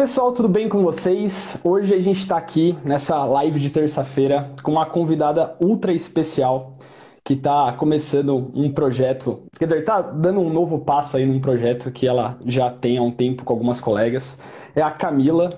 [0.00, 1.58] pessoal, tudo bem com vocês?
[1.62, 6.78] Hoje a gente está aqui nessa live de terça-feira com uma convidada ultra especial
[7.22, 11.90] que está começando um projeto, quer dizer, está dando um novo passo aí num projeto
[11.90, 14.40] que ela já tem há um tempo com algumas colegas.
[14.74, 15.50] É a Camila,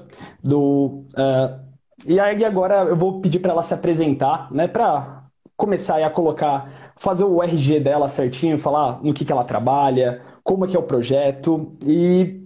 [0.43, 1.05] do.
[1.17, 1.61] Uh,
[2.05, 5.23] e aí agora eu vou pedir para ela se apresentar, né, para
[5.57, 10.65] começar a colocar, fazer o RG dela certinho, falar no que, que ela trabalha, como
[10.65, 12.42] é que é o projeto e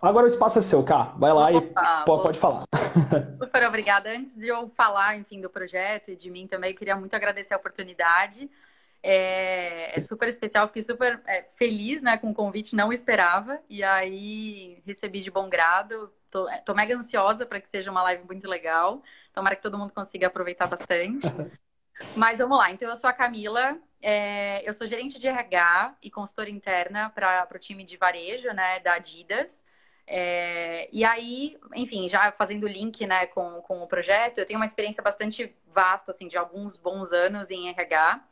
[0.00, 1.14] Agora o espaço é seu, Cá.
[1.18, 1.60] Vai lá e
[2.04, 2.64] pode, pode falar.
[3.42, 4.10] Super obrigada.
[4.10, 7.54] Antes de eu falar, enfim, do projeto e de mim também, eu queria muito agradecer
[7.54, 8.48] a oportunidade.
[9.02, 13.60] É, é super especial, fiquei super é, feliz né, com o convite, não esperava.
[13.68, 16.10] E aí recebi de bom grado.
[16.30, 19.02] Tô, é, tô mega ansiosa para que seja uma live muito legal.
[19.32, 21.26] Tomara que todo mundo consiga aproveitar bastante.
[22.16, 22.70] Mas vamos lá.
[22.70, 27.48] Então, eu sou a Camila, é, eu sou gerente de RH e consultora interna para
[27.54, 29.63] o time de varejo né, da Adidas.
[30.06, 34.66] É, e aí, enfim, já fazendo link né, com, com o projeto, eu tenho uma
[34.66, 38.22] experiência bastante vasta, assim, de alguns bons anos em RH.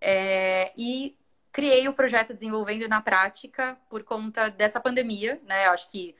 [0.00, 1.16] É, e
[1.52, 5.66] criei o projeto desenvolvendo na prática por conta dessa pandemia, né?
[5.66, 6.16] Eu acho que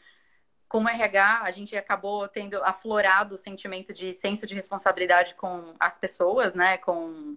[0.69, 5.99] como RH, a gente acabou tendo aflorado o sentimento de senso de responsabilidade com as
[5.99, 6.79] pessoas, né?
[6.79, 7.37] Com,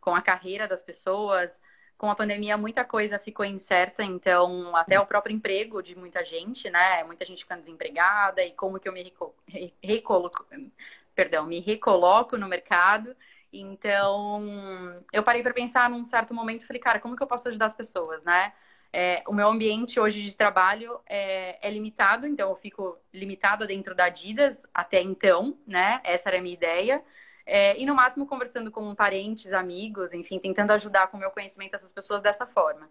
[0.00, 1.58] com a carreira das pessoas,
[1.96, 6.68] com a pandemia muita coisa ficou incerta, então até o próprio emprego de muita gente,
[6.70, 7.02] né?
[7.04, 9.12] Muita gente ficando desempregada e como que eu me
[9.82, 10.46] recoloco,
[11.14, 13.16] perdão, me recoloco no mercado.
[13.52, 14.42] Então,
[15.12, 17.74] eu parei para pensar num certo momento falei, cara, como que eu posso ajudar as
[17.74, 18.52] pessoas, né?
[18.96, 23.92] É, o meu ambiente hoje de trabalho é, é, limitado, então eu fico limitada dentro
[23.92, 26.00] da Adidas até então, né?
[26.04, 27.02] Essa era a minha ideia.
[27.46, 31.74] É, e no máximo conversando com parentes, amigos, enfim, tentando ajudar com o meu conhecimento
[31.74, 32.88] essas pessoas dessa forma.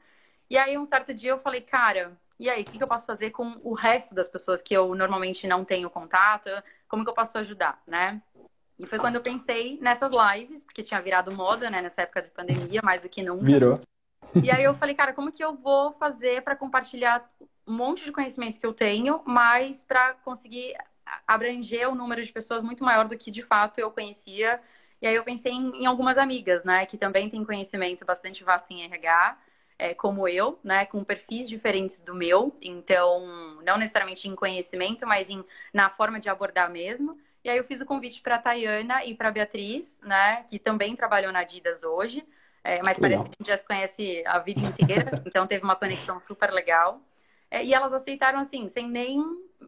[0.50, 3.06] E aí, um certo dia eu falei, cara, e aí, o que, que eu posso
[3.06, 6.50] fazer com o resto das pessoas que eu normalmente não tenho contato?
[6.88, 8.22] Como que eu posso ajudar, né?
[8.78, 12.30] E foi quando eu pensei nessas lives, porque tinha virado moda, né, nessa época de
[12.30, 13.46] pandemia, mais do que nunca.
[13.46, 13.82] Virou.
[14.42, 17.24] E aí eu falei, cara, como que eu vou fazer para compartilhar
[17.68, 20.76] um monte de conhecimento que eu tenho, mas para conseguir
[21.28, 24.60] abranger um número de pessoas muito maior do que de fato eu conhecia.
[25.02, 28.72] E aí eu pensei em, em algumas amigas, né, que também têm conhecimento bastante vasto
[28.72, 29.38] em RH,
[29.78, 35.30] é, como eu, né, com perfis diferentes do meu, então não necessariamente em conhecimento, mas
[35.30, 35.44] em,
[35.74, 37.18] na forma de abordar mesmo.
[37.44, 40.58] E aí eu fiz o convite para a Tayana e para a Beatriz, né, que
[40.58, 42.26] também trabalham na Adidas hoje,
[42.64, 45.76] é, mas parece que a gente já se conhece a vida inteira, então teve uma
[45.76, 47.02] conexão super legal.
[47.54, 49.24] É, e elas aceitaram assim, sem nem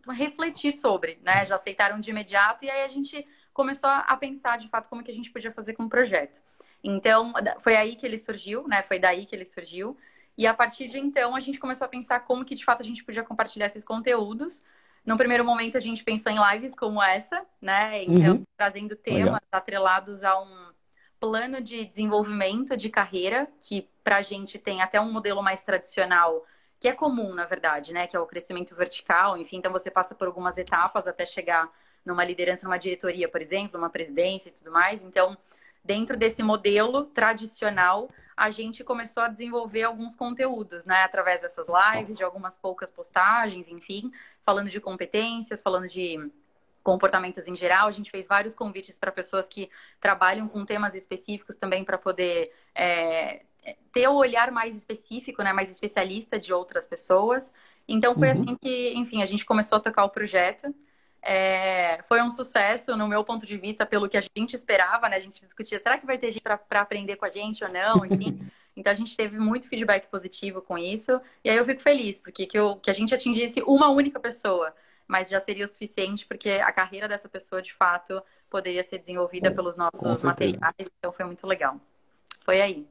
[0.09, 1.45] refletir sobre, né?
[1.45, 5.11] Já aceitaram de imediato e aí a gente começou a pensar de fato como que
[5.11, 6.41] a gente podia fazer com o projeto.
[6.83, 7.31] Então,
[7.61, 8.81] foi aí que ele surgiu, né?
[8.81, 9.95] Foi daí que ele surgiu.
[10.35, 12.83] E a partir de então, a gente começou a pensar como que de fato a
[12.83, 14.63] gente podia compartilhar esses conteúdos.
[15.05, 18.03] No primeiro momento, a gente pensou em lives como essa, né?
[18.03, 18.43] Então, uhum.
[18.57, 19.41] trazendo temas Legal.
[19.51, 20.71] atrelados a um
[21.19, 26.43] plano de desenvolvimento de carreira, que para a gente tem até um modelo mais tradicional
[26.85, 28.05] que é comum, na verdade, né?
[28.05, 31.67] Que é o crescimento vertical, enfim, então você passa por algumas etapas até chegar
[32.05, 35.03] numa liderança, numa diretoria, por exemplo, uma presidência e tudo mais.
[35.03, 35.35] Então,
[35.83, 38.07] dentro desse modelo tradicional,
[38.37, 41.01] a gente começou a desenvolver alguns conteúdos, né?
[41.01, 44.11] Através dessas lives, de algumas poucas postagens, enfim,
[44.43, 46.19] falando de competências, falando de
[46.83, 47.87] comportamentos em geral.
[47.87, 52.53] A gente fez vários convites para pessoas que trabalham com temas específicos também para poder
[52.75, 53.41] é,
[53.91, 57.51] ter o olhar mais específico, né, mais especialista de outras pessoas.
[57.87, 58.33] Então foi uhum.
[58.33, 60.73] assim que, enfim, a gente começou a tocar o projeto.
[61.21, 65.15] É, foi um sucesso, no meu ponto de vista, pelo que a gente esperava, né?
[65.15, 68.05] A gente discutia, será que vai ter gente para aprender com a gente ou não?
[68.05, 68.39] Enfim.
[68.77, 71.19] então a gente teve muito feedback positivo com isso.
[71.43, 74.73] E aí eu fico feliz, porque que, eu, que a gente atingisse uma única pessoa,
[75.07, 79.51] mas já seria o suficiente, porque a carreira dessa pessoa, de fato, poderia ser desenvolvida
[79.51, 80.87] pelos nossos materiais.
[80.99, 81.79] Então foi muito legal.
[82.43, 82.87] Foi aí.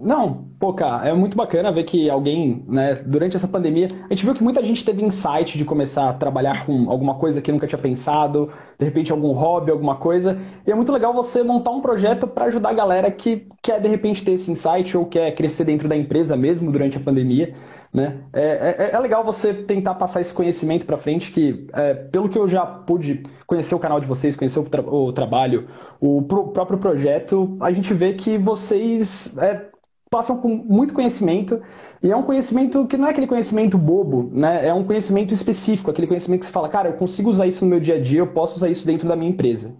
[0.00, 4.24] Não, pô, cara, é muito bacana ver que alguém, né, durante essa pandemia, a gente
[4.24, 7.66] viu que muita gente teve insight de começar a trabalhar com alguma coisa que nunca
[7.66, 10.38] tinha pensado, de repente algum hobby, alguma coisa.
[10.66, 13.88] E é muito legal você montar um projeto para ajudar a galera que quer de
[13.88, 17.54] repente ter esse insight ou quer crescer dentro da empresa mesmo durante a pandemia.
[17.92, 18.18] Né?
[18.32, 22.36] É, é, é legal você tentar passar esse conhecimento para frente, que é, pelo que
[22.36, 25.68] eu já pude conhecer o canal de vocês, conhecer o, tra o trabalho,
[26.00, 29.73] o pro próprio projeto, a gente vê que vocês é,
[30.14, 31.60] passam com muito conhecimento,
[32.00, 34.64] e é um conhecimento que não é aquele conhecimento bobo, né?
[34.68, 37.70] É um conhecimento específico, aquele conhecimento que você fala, cara, eu consigo usar isso no
[37.72, 39.74] meu dia a dia, eu posso usar isso dentro da minha empresa.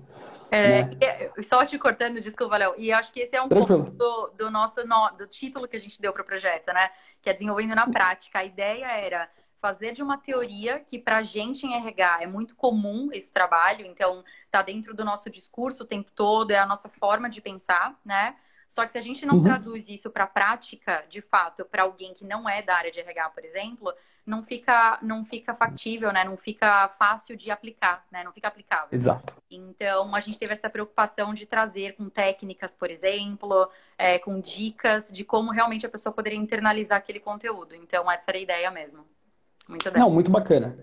[0.51, 0.91] É, né?
[1.45, 2.75] Só te cortando, desculpa, Léo.
[2.77, 3.85] E acho que esse é um Tranquilo.
[3.85, 4.81] ponto do, do nosso
[5.17, 6.91] do título que a gente deu para o projeto, né?
[7.23, 8.41] Que é desenvolvendo na prática.
[8.41, 9.29] A ideia era
[9.61, 13.87] fazer de uma teoria que para a gente em RH é muito comum esse trabalho,
[13.87, 17.97] então está dentro do nosso discurso o tempo todo, é a nossa forma de pensar,
[18.05, 18.35] né?
[18.69, 19.45] Só que se a gente não uhum.
[19.45, 23.01] traduz isso para a prática, de fato, para alguém que não é da área de
[23.01, 23.95] RH, por exemplo,
[24.27, 26.25] não fica, não fica factível, né?
[26.25, 28.25] Não fica fácil de aplicar, né?
[28.25, 28.89] Não fica aplicável.
[28.91, 29.35] Exato.
[29.51, 35.11] Então, a gente teve essa preocupação de trazer com técnicas, por exemplo, é, com dicas
[35.13, 37.75] de como realmente a pessoa poderia internalizar aquele conteúdo.
[37.75, 39.07] Então, essa era a ideia mesmo.
[39.69, 40.77] Muito Não, muito bacana.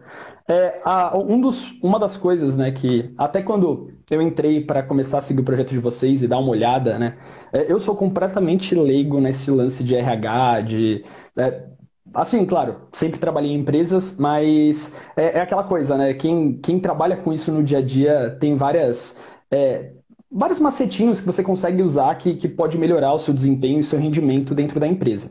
[0.48, 5.20] É, a, um dos, uma das coisas, né, que até quando eu entrei para começar
[5.20, 7.18] a seguir o projeto de vocês e dar uma olhada, né,
[7.54, 11.06] é, eu sou completamente leigo nesse lance de RH, de
[11.38, 11.70] é,
[12.14, 16.14] Assim, claro, sempre trabalhei em empresas, mas é, é, aquela coisa, né?
[16.14, 19.16] Quem, quem trabalha com isso no dia a dia tem várias,
[19.50, 19.94] é,
[20.32, 24.00] vários macetinhos que você consegue usar que, que pode melhorar o seu desempenho e seu
[24.00, 25.30] rendimento dentro da empresa.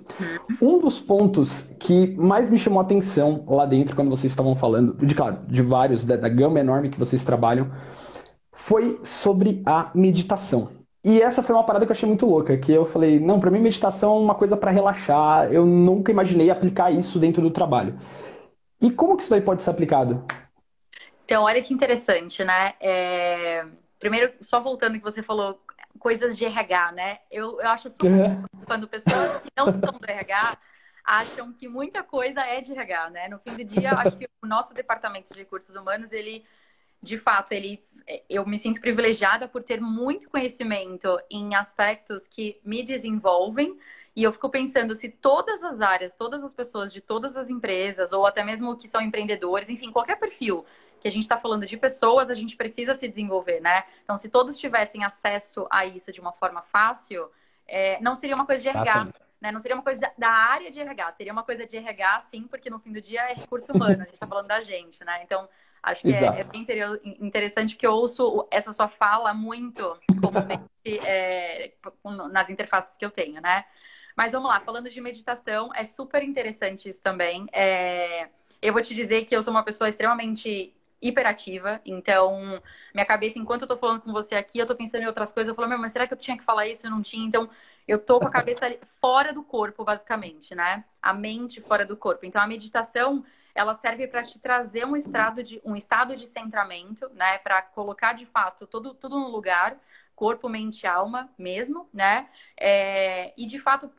[0.61, 4.95] Um dos pontos que mais me chamou a atenção lá dentro, quando vocês estavam falando,
[5.05, 7.71] de claro, de vários, da, da gama enorme que vocês trabalham,
[8.53, 10.69] foi sobre a meditação.
[11.03, 13.51] E essa foi uma parada que eu achei muito louca, que eu falei, não, para
[13.51, 17.99] mim meditação é uma coisa para relaxar, eu nunca imaginei aplicar isso dentro do trabalho.
[18.83, 20.23] E como que isso daí pode ser aplicado?
[21.25, 22.75] Então, olha que interessante, né?
[22.81, 23.65] É...
[24.01, 25.63] Primeiro, só voltando que você falou
[25.99, 27.19] coisas de RH, né?
[27.31, 28.43] Eu, eu acho super uhum.
[28.67, 30.59] quando pessoas que não são do RH
[31.05, 33.29] acham que muita coisa é de RH, né?
[33.29, 36.47] No fim do dia, acho que o nosso departamento de recursos humanos, ele,
[37.03, 37.85] de fato, ele,
[38.29, 43.79] eu me sinto privilegiada por ter muito conhecimento em aspectos que me desenvolvem.
[44.17, 48.13] E eu fico pensando se todas as áreas, todas as pessoas de todas as empresas,
[48.13, 50.65] ou até mesmo que são empreendedores, enfim, qualquer perfil
[51.01, 53.85] que a gente está falando de pessoas, a gente precisa se desenvolver, né?
[54.05, 57.31] Então, se todos tivessem acesso a isso de uma forma fácil,
[57.67, 59.09] é, não seria uma coisa de RH,
[59.41, 59.51] né?
[59.51, 62.69] Não seria uma coisa da área de RH, seria uma coisa de RH, sim, porque
[62.69, 65.23] no fim do dia é recurso humano, a gente está falando da gente, né?
[65.25, 65.49] Então,
[65.83, 66.67] acho que é, é, bem
[67.21, 71.73] interessante que eu ouço essa sua fala muito comumente é,
[72.31, 73.65] nas interfaces que eu tenho, né?
[74.17, 77.47] Mas vamos lá, falando de meditação, é super interessante isso também.
[77.53, 78.29] É,
[78.61, 81.81] eu vou te dizer que eu sou uma pessoa extremamente hiperativa.
[81.85, 82.63] Então,
[82.95, 85.49] minha cabeça, enquanto eu tô falando com você aqui, eu tô pensando em outras coisas.
[85.49, 86.87] Eu falo, meu, mas será que eu tinha que falar isso?
[86.87, 87.27] Eu não tinha.
[87.27, 87.49] Então,
[87.89, 90.85] eu tô com a cabeça fora do corpo, basicamente, né?
[91.01, 92.27] A mente fora do corpo.
[92.27, 93.25] Então, a meditação,
[93.55, 97.39] ela serve para te trazer um estado de um estado de centramento, né?
[97.39, 99.77] Para colocar de fato tudo, tudo no lugar,
[100.15, 102.29] corpo, mente, alma mesmo, né?
[102.57, 103.91] É, e de fato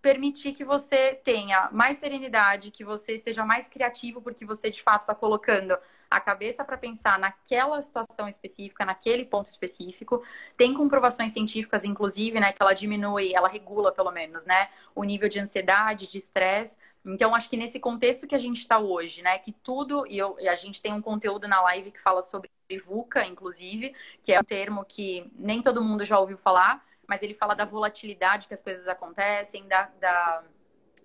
[0.00, 5.02] permitir que você tenha mais serenidade, que você seja mais criativo, porque você de fato
[5.02, 5.76] está colocando
[6.10, 10.22] a cabeça para pensar naquela situação específica, naquele ponto específico.
[10.56, 15.28] Tem comprovações científicas, inclusive, né, que ela diminui, ela regula pelo menos, né, o nível
[15.28, 16.76] de ansiedade, de estresse.
[17.04, 20.36] Então, acho que nesse contexto que a gente está hoje, né, que tudo, e, eu,
[20.40, 22.50] e a gente tem um conteúdo na live que fala sobre
[22.86, 27.34] VUCA, inclusive, que é um termo que nem todo mundo já ouviu falar, mas ele
[27.34, 30.44] fala da volatilidade que as coisas acontecem, da, da,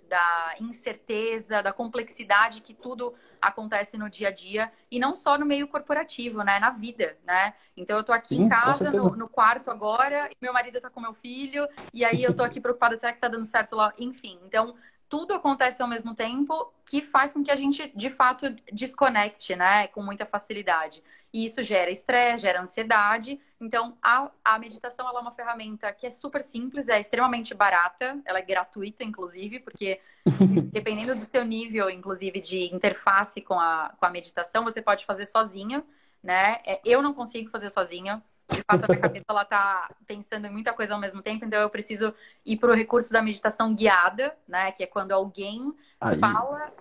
[0.07, 5.47] da incerteza, da complexidade que tudo acontece no dia a dia e não só no
[5.47, 6.59] meio corporativo, né?
[6.59, 7.55] Na vida, né?
[7.75, 10.91] Então eu tô aqui Sim, em casa, no, no, quarto agora, e meu marido tá
[10.91, 13.91] com meu filho, e aí eu tô aqui preocupada, será que tá dando certo lá?
[13.97, 14.75] Enfim, então
[15.09, 19.87] tudo acontece ao mesmo tempo que faz com que a gente, de fato, desconecte, né?
[19.87, 21.01] Com muita facilidade.
[21.33, 23.39] E isso gera estresse, gera ansiedade.
[23.65, 28.37] Então, a, a meditação é uma ferramenta que é super simples, é extremamente barata, ela
[28.37, 29.99] é gratuita, inclusive, porque
[30.71, 35.25] dependendo do seu nível, inclusive, de interface com a, com a meditação, você pode fazer
[35.25, 35.83] sozinho,
[36.21, 36.61] né?
[36.63, 40.51] É, eu não consigo fazer sozinha de fato a minha cabeça ela tá pensando em
[40.51, 42.13] muita coisa ao mesmo tempo, então eu preciso
[42.45, 44.71] ir para o recurso da meditação guiada, né?
[44.73, 46.19] Que é quando alguém Aí.
[46.19, 46.71] fala,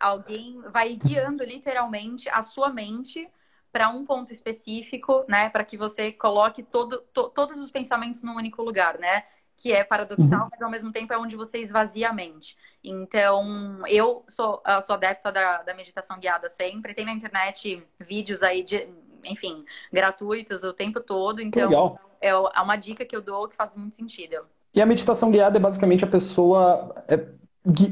[0.00, 3.28] alguém vai guiando literalmente a sua mente
[3.72, 5.48] para um ponto específico, né?
[5.48, 9.24] Para que você coloque todo, to, todos os pensamentos num único lugar, né?
[9.56, 10.48] Que é paradoxal, uhum.
[10.50, 12.56] mas ao mesmo tempo é onde você esvazia a mente.
[12.84, 16.94] Então, eu sou, eu sou adepta da, da meditação guiada sempre.
[16.94, 18.88] Tem na internet vídeos aí de
[19.24, 21.40] enfim, gratuitos o tempo todo.
[21.40, 21.98] Então, Legal.
[22.20, 24.44] É, é uma dica que eu dou que faz muito sentido.
[24.74, 26.94] E a meditação guiada é basicamente a pessoa.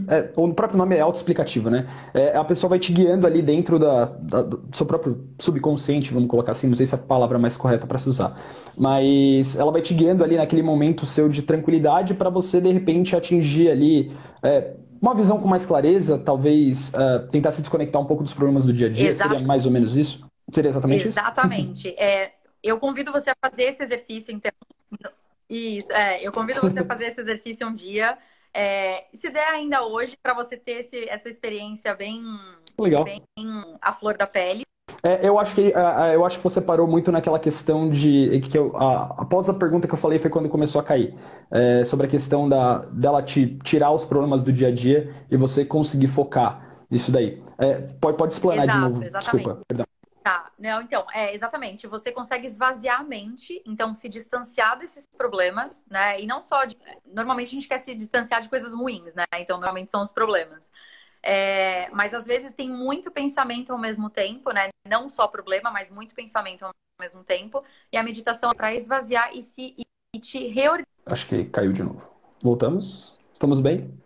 [0.08, 1.88] É, é, o próprio nome é autoexplicativo, né?
[2.12, 6.28] É, a pessoa vai te guiando ali dentro da, da, do seu próprio subconsciente, vamos
[6.28, 8.36] colocar assim, não sei se é a palavra mais correta para se usar.
[8.76, 13.14] Mas ela vai te guiando ali naquele momento seu de tranquilidade para você, de repente,
[13.14, 14.12] atingir ali.
[14.42, 18.66] É, uma visão com mais clareza, talvez uh, tentar se desconectar um pouco dos problemas
[18.66, 19.30] do dia a dia, Exato.
[19.30, 20.28] seria mais ou menos isso?
[20.52, 21.78] Seria exatamente, exatamente.
[21.78, 21.88] isso?
[21.88, 22.02] Exatamente.
[22.02, 24.50] É, eu convido você a fazer esse exercício, então.
[25.48, 28.18] Isso, é, eu convido você a fazer esse exercício um dia.
[28.52, 32.22] É, se der ainda hoje, para você ter esse, essa experiência bem,
[32.78, 33.04] Legal.
[33.04, 33.22] bem
[33.80, 34.64] a flor da pele.
[35.02, 35.72] É, eu acho que
[36.14, 39.86] eu acho que você parou muito naquela questão de que eu, a, após a pergunta
[39.86, 41.14] que eu falei foi quando começou a cair
[41.50, 45.36] é, sobre a questão da dela te tirar os problemas do dia a dia e
[45.36, 47.42] você conseguir focar nisso daí.
[47.58, 49.04] É, pode, pode explanar Exato, de novo.
[49.04, 49.44] Exatamente.
[49.44, 49.86] Desculpa, perdão.
[50.22, 51.86] Tá, não, então, é exatamente.
[51.86, 56.20] Você consegue esvaziar a mente, então se distanciar desses problemas, né?
[56.20, 56.76] E não só de.
[57.06, 59.24] Normalmente a gente quer se distanciar de coisas ruins, né?
[59.36, 60.70] Então, normalmente são os problemas.
[61.22, 64.68] É, mas às vezes tem muito pensamento ao mesmo tempo, né?
[64.86, 67.64] Não só problema, mas muito pensamento ao mesmo tempo.
[67.90, 69.74] E a meditação é para esvaziar e, se,
[70.14, 70.86] e te reorganizar.
[71.06, 72.02] Acho que caiu de novo.
[72.42, 73.18] Voltamos?
[73.32, 73.99] Estamos bem?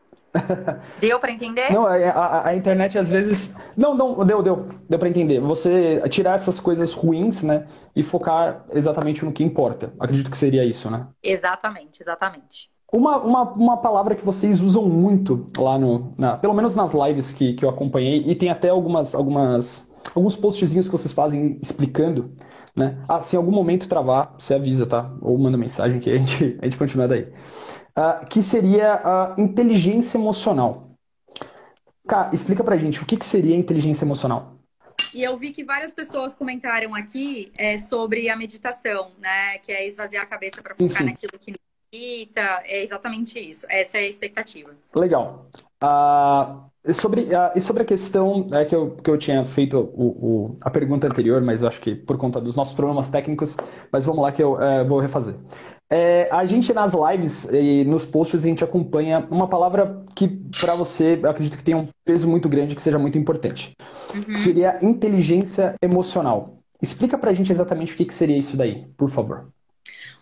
[1.01, 1.73] Deu para entender?
[1.73, 3.55] Não, a, a, a, internet às vezes.
[3.77, 4.69] Não, não, deu, deu.
[4.89, 5.41] Deu para entender.
[5.41, 7.67] Você tirar essas coisas ruins, né?
[7.95, 9.93] E focar exatamente no que importa.
[9.99, 11.07] Acredito que seria isso, né?
[11.23, 12.69] Exatamente, exatamente.
[12.93, 16.15] Uma, uma, uma palavra que vocês usam muito lá no.
[16.19, 20.37] Na, pelo menos nas lives que, que eu acompanhei, e tem até algumas, algumas, alguns
[20.37, 22.33] postzinhos que vocês fazem explicando.
[22.77, 22.99] Né?
[23.09, 25.09] Ah, se em algum momento travar, você avisa, tá?
[25.23, 27.29] Ou manda mensagem que a gente, a gente continua daí
[27.99, 30.91] uh, que seria a inteligência emocional.
[32.07, 34.55] Cá, explica pra gente o que, que seria inteligência emocional.
[35.15, 39.59] E eu vi que várias pessoas comentaram aqui é, sobre a meditação, né?
[39.59, 42.63] Que é esvaziar a cabeça para focar sim, naquilo que necessita.
[42.65, 43.65] É exatamente isso.
[43.71, 44.73] Essa é a expectativa.
[44.95, 45.49] Legal.
[45.83, 50.07] Uh, sobre, uh, e sobre a questão é, que, eu, que eu tinha feito o,
[50.07, 53.57] o, a pergunta anterior, mas eu acho que por conta dos nossos problemas técnicos,
[53.93, 55.37] mas vamos lá que eu uh, vou refazer.
[55.97, 60.27] É, a gente nas lives e nos posts a gente acompanha uma palavra que
[60.61, 63.77] para você eu acredito que tem um peso muito grande, que seja muito importante.
[64.13, 64.35] Uhum.
[64.35, 66.59] Seria inteligência emocional.
[66.83, 69.53] Explica pra gente exatamente o que, que seria isso daí, por favor.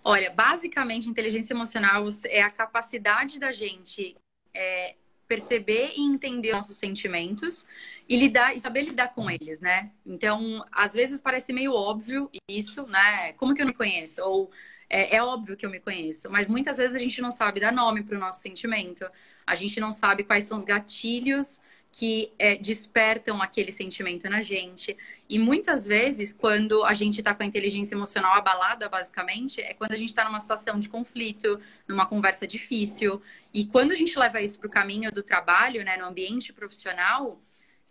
[0.05, 4.13] Olha, basicamente, inteligência emocional é a capacidade da gente
[4.55, 4.95] é,
[5.27, 7.65] perceber e entender nossos sentimentos
[8.07, 9.91] e lidar e saber lidar com eles, né?
[10.05, 13.33] Então, às vezes parece meio óbvio isso, né?
[13.39, 14.21] Como que eu não conheço?
[14.23, 14.51] Ou
[14.93, 17.73] é, é, óbvio que eu me conheço, mas muitas vezes a gente não sabe dar
[17.73, 19.07] nome para o nosso sentimento,
[19.47, 24.97] a gente não sabe quais são os gatilhos que é, despertam aquele sentimento na gente.
[25.29, 29.93] E muitas vezes, quando a gente está com a inteligência emocional abalada, basicamente, é quando
[29.93, 33.21] a gente está numa situação de conflito, numa conversa difícil.
[33.53, 37.41] E quando a gente leva isso para o caminho do trabalho, né, no ambiente profissional,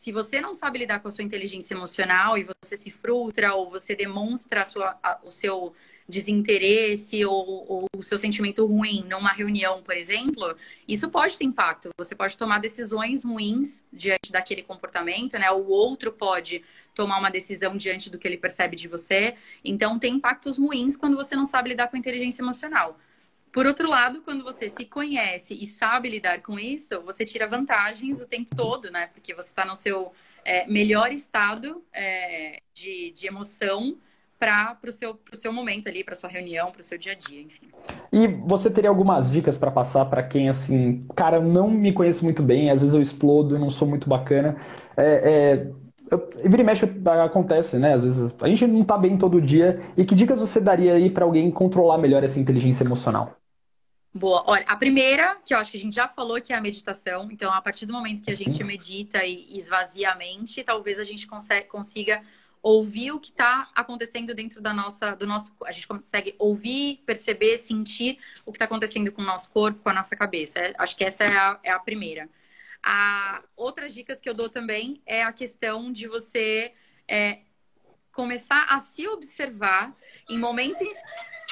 [0.02, 3.70] se você não sabe lidar com a sua inteligência emocional e você se frustra ou
[3.70, 5.76] você demonstra a sua, a, o seu
[6.10, 10.56] desinteresse ou, ou, o seu sentimento ruim numa reunião, por exemplo,
[10.88, 11.92] isso pode ter impacto.
[12.00, 15.52] Você pode tomar decisões ruins diante daquele comportamento, né?
[15.52, 16.64] O outro pode
[16.96, 19.36] tomar uma decisão diante do que ele percebe de você.
[19.64, 22.98] Então, tem impactos ruins quando você não sabe lidar com a inteligência emocional.
[23.52, 28.22] Por outro lado, quando você se conhece e sabe lidar com isso, você tira vantagens
[28.22, 29.08] o tempo todo, né?
[29.14, 30.14] Porque você está no seu
[30.46, 33.98] é, melhor estado é, de, de emoção
[34.40, 37.42] para o seu, seu momento ali, para sua reunião, para o seu dia a dia,
[37.42, 37.68] enfim.
[38.12, 42.24] E você teria algumas dicas para passar para quem, assim, cara, eu não me conheço
[42.24, 44.56] muito bem, às vezes eu explodo, eu não sou muito bacana.
[44.98, 45.68] É,
[46.10, 46.86] é, vira e mexe
[47.24, 47.94] acontece, né?
[47.94, 49.80] Às vezes a gente não tá bem todo dia.
[49.96, 53.41] E que dicas você daria aí para alguém controlar melhor essa inteligência emocional?
[54.14, 54.44] Boa.
[54.46, 57.30] Olha, a primeira, que eu acho que a gente já falou, que é a meditação.
[57.32, 61.04] Então, a partir do momento que a gente medita e esvazia a mente, talvez a
[61.04, 61.26] gente
[61.70, 62.22] consiga
[62.62, 67.58] ouvir o que está acontecendo dentro da nossa, do nosso, a gente consegue ouvir, perceber,
[67.58, 70.60] sentir o que está acontecendo com o nosso corpo, com a nossa cabeça.
[70.60, 72.30] É, acho que essa é a, é a primeira.
[72.84, 76.74] A, outras dicas que eu dou também é a questão de você
[77.08, 77.40] é,
[78.12, 79.96] começar a se observar
[80.30, 80.96] em momentos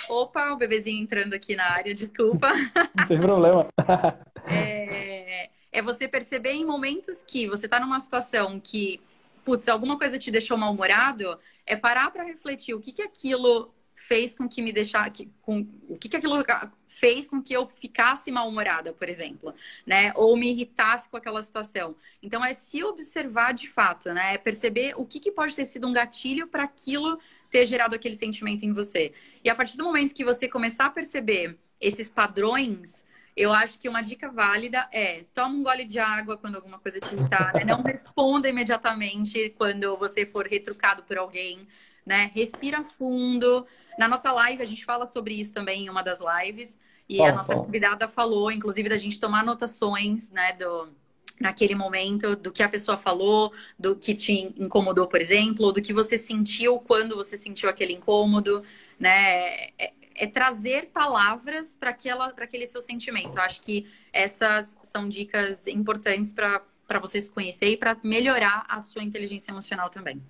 [0.08, 2.51] Opa, o bebezinho entrando aqui na área, desculpa.
[2.96, 3.67] Não tem problema.
[4.50, 9.01] é, é você perceber em momentos que você está numa situação que,
[9.46, 13.74] putz, alguma coisa te deixou mal-humorado, é parar para refletir o que, que aquilo
[14.09, 16.43] fez com que me deixar com o que, que aquilo
[16.87, 19.53] fez com que eu ficasse mal-humorada, por exemplo,
[19.85, 20.11] né?
[20.15, 21.95] Ou me irritasse com aquela situação.
[22.23, 24.33] Então é se observar de fato, né?
[24.33, 27.19] É perceber o que, que pode ter sido um gatilho para aquilo
[27.51, 29.13] ter gerado aquele sentimento em você.
[29.43, 33.05] E a partir do momento que você começar a perceber esses padrões,
[33.37, 36.99] eu acho que uma dica válida é toma um gole de água quando alguma coisa
[36.99, 37.63] te irritar, né?
[37.63, 41.67] não responda imediatamente quando você for retrucado por alguém
[42.09, 42.31] né?
[42.33, 43.67] Respira fundo.
[43.95, 46.79] Na nossa live, a gente fala sobre isso também em uma das lives.
[47.07, 50.89] E a nossa convidada falou, inclusive, da gente tomar anotações, né, do,
[51.39, 55.93] naquele momento, do que a pessoa falou, do que te incomodou, por exemplo, do que
[55.93, 58.63] você sentiu quando você sentiu aquele incômodo,
[58.99, 59.69] né?
[59.77, 63.37] É, é trazer palavras para aquele seu sentimento.
[63.37, 68.81] Eu acho que essas são dicas importantes para você se conhecer e para melhorar a
[68.81, 70.21] sua inteligência emocional também.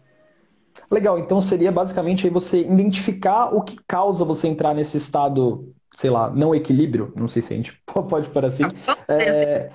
[0.90, 6.10] Legal, então seria basicamente aí você identificar o que causa você entrar nesse estado, sei
[6.10, 8.64] lá, não equilíbrio, não sei se a gente pode parar assim.
[9.08, 9.72] É,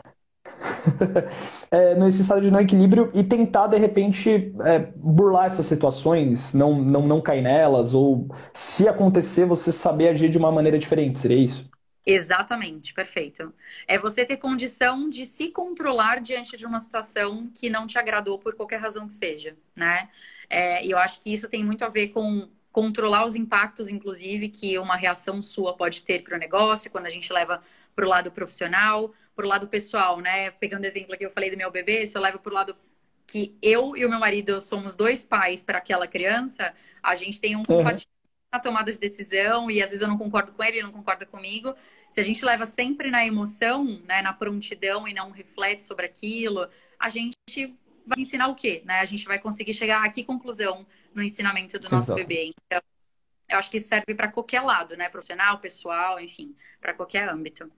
[1.71, 6.81] é, nesse estado de não equilíbrio e tentar, de repente, é, burlar essas situações, não,
[6.81, 11.39] não, não cair nelas, ou se acontecer, você saber agir de uma maneira diferente, seria
[11.39, 11.69] isso?
[12.07, 13.55] Exatamente, perfeito.
[13.87, 18.39] É você ter condição de se controlar diante de uma situação que não te agradou
[18.39, 20.11] por qualquer razão que seja, né?
[20.51, 24.49] É, e eu acho que isso tem muito a ver com controlar os impactos, inclusive,
[24.49, 27.63] que uma reação sua pode ter para o negócio, quando a gente leva
[27.95, 30.51] para o lado profissional, para o lado pessoal, né?
[30.51, 32.77] Pegando o exemplo que eu falei do meu bebê, se eu levo para o lado
[33.27, 37.55] que eu e o meu marido somos dois pais para aquela criança, a gente tem
[37.55, 37.65] um uhum.
[37.65, 38.24] compartilhamento
[38.55, 41.27] na tomada de decisão e às vezes eu não concordo com ele, ele não concorda
[41.27, 41.75] comigo.
[42.09, 46.69] Se a gente leva sempre na emoção, né, na prontidão e não reflete sobre aquilo,
[46.99, 47.35] a gente
[48.07, 48.83] vai ensinar o quê?
[48.85, 49.01] Né?
[49.01, 52.21] A gente vai conseguir chegar a que conclusão no ensinamento do nosso Exato.
[52.21, 52.51] bebê.
[52.67, 52.81] Então,
[53.49, 55.09] eu acho que isso serve para qualquer lado, né?
[55.09, 57.71] Profissional, pessoal, enfim, para qualquer âmbito.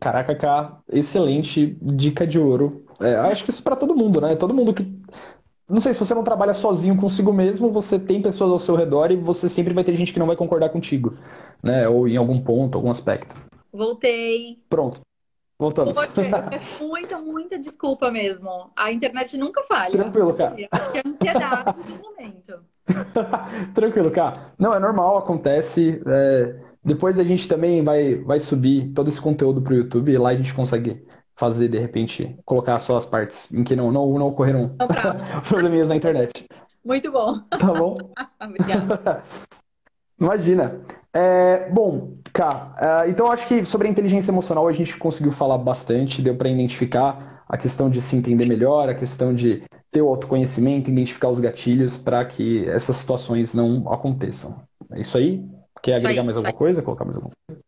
[0.00, 2.86] Caraca, Cá, excelente dica de ouro.
[3.00, 4.36] É, acho que isso para todo mundo, né?
[4.36, 4.84] Todo mundo que.
[5.68, 9.10] Não sei, se você não trabalha sozinho consigo mesmo, você tem pessoas ao seu redor
[9.10, 11.14] e você sempre vai ter gente que não vai concordar contigo,
[11.62, 11.86] né?
[11.86, 13.36] Ou em algum ponto, algum aspecto.
[13.70, 14.58] Voltei.
[14.68, 15.00] Pronto.
[15.58, 15.94] Voltamos.
[15.94, 16.22] Poxa,
[16.80, 18.70] muita, muita desculpa mesmo.
[18.76, 19.90] A internet nunca falha.
[19.90, 20.56] Tranquilo, cara.
[20.70, 22.60] Acho que é a ansiedade do momento.
[23.74, 24.52] Tranquilo, cara.
[24.56, 26.00] Não, é normal, acontece.
[26.06, 26.56] É...
[26.82, 30.30] Depois a gente também vai, vai subir todo esse conteúdo para o YouTube e lá
[30.30, 31.04] a gente consegue
[31.38, 34.74] fazer, de repente, colocar só as partes em que não, não, não ocorreram
[35.48, 36.46] probleminhas na internet.
[36.84, 37.38] Muito bom.
[37.50, 37.94] Tá bom?
[38.42, 39.22] Obrigada.
[40.20, 40.80] Imagina.
[41.14, 45.58] É, bom, Cá, uh, então acho que sobre a inteligência emocional a gente conseguiu falar
[45.58, 50.08] bastante, deu para identificar a questão de se entender melhor, a questão de ter o
[50.08, 54.60] autoconhecimento, identificar os gatilhos para que essas situações não aconteçam.
[54.92, 55.42] É isso aí?
[55.82, 56.56] Quer agregar aí, mais alguma aí.
[56.56, 56.82] coisa?
[56.82, 57.62] Colocar mais alguma coisa?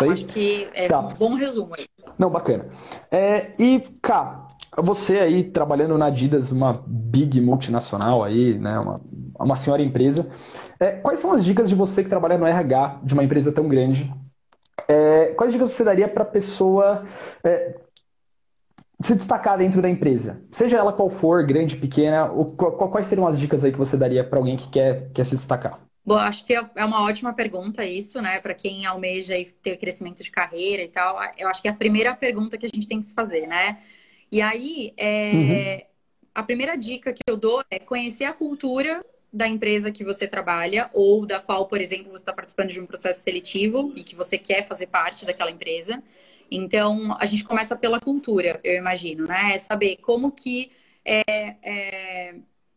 [0.00, 1.00] Não, acho que é tá.
[1.00, 1.86] um bom resumo aí.
[2.18, 2.66] Não, bacana.
[3.10, 9.00] É, e, Cá, você aí trabalhando na Adidas, uma big multinacional aí, né, uma,
[9.38, 10.28] uma senhora empresa,
[10.78, 13.68] é, quais são as dicas de você que trabalha no RH de uma empresa tão
[13.68, 14.12] grande?
[14.88, 17.04] É, quais dicas você daria para a pessoa
[17.44, 17.76] é,
[19.02, 20.42] se destacar dentro da empresa?
[20.50, 22.28] Seja ela qual for, grande, pequena,
[22.90, 25.80] quais seriam as dicas aí que você daria para alguém que quer, quer se destacar?
[26.04, 28.40] Bom, acho que é, é uma ótima pergunta isso, né?
[28.40, 31.18] Para quem almeja ter crescimento de carreira e tal.
[31.38, 33.78] Eu acho que é a primeira pergunta que a gente tem que se fazer, né?
[34.30, 35.32] E aí, é...
[35.32, 35.86] uhum.
[36.34, 40.90] a primeira dica que eu dou é conhecer a cultura da empresa que você trabalha
[40.92, 44.36] ou da qual, por exemplo, você está participando de um processo seletivo e que você
[44.36, 46.02] quer fazer parte daquela empresa.
[46.50, 49.54] Então, a gente começa pela cultura, eu imagino, né?
[49.54, 50.70] É saber como que
[51.04, 52.34] é, é,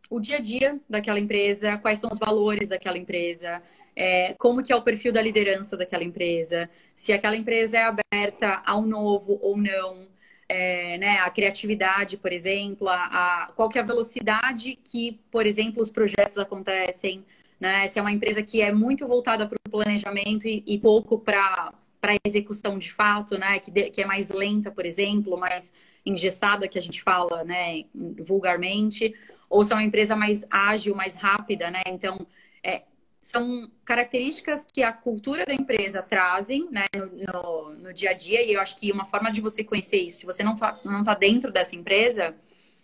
[0.10, 3.62] o dia a dia daquela empresa, quais são os valores daquela empresa,
[3.96, 8.62] é, como que é o perfil da liderança daquela empresa, se aquela empresa é aberta
[8.65, 10.08] ao novo ou não,
[10.48, 15.46] é, né, a criatividade, por exemplo, a, a, qual que é a velocidade que, por
[15.46, 17.26] exemplo, os projetos acontecem,
[17.60, 17.88] né?
[17.88, 21.74] Se é uma empresa que é muito voltada para o planejamento e, e pouco para
[22.00, 23.58] para execução de fato, né?
[23.58, 25.74] Que, de, que é mais lenta, por exemplo, mais
[26.06, 27.84] engessada, que a gente fala, né,
[28.20, 29.12] vulgarmente,
[29.49, 31.81] ou se é uma empresa mais ágil, mais rápida, né?
[31.88, 32.25] Então,
[32.63, 32.84] é,
[33.21, 38.43] são características que a cultura da empresa trazem né, no, no, no, dia a dia,
[38.43, 41.03] e eu acho que uma forma de você conhecer isso, se você não está não
[41.03, 42.36] tá dentro dessa empresa,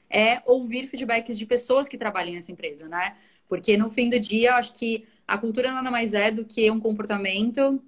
[0.10, 3.15] é ouvir feedbacks de pessoas que trabalham nessa empresa, né?
[3.47, 6.69] Porque no fim do dia, eu acho que a cultura nada mais é do que
[6.71, 7.82] um comportamento,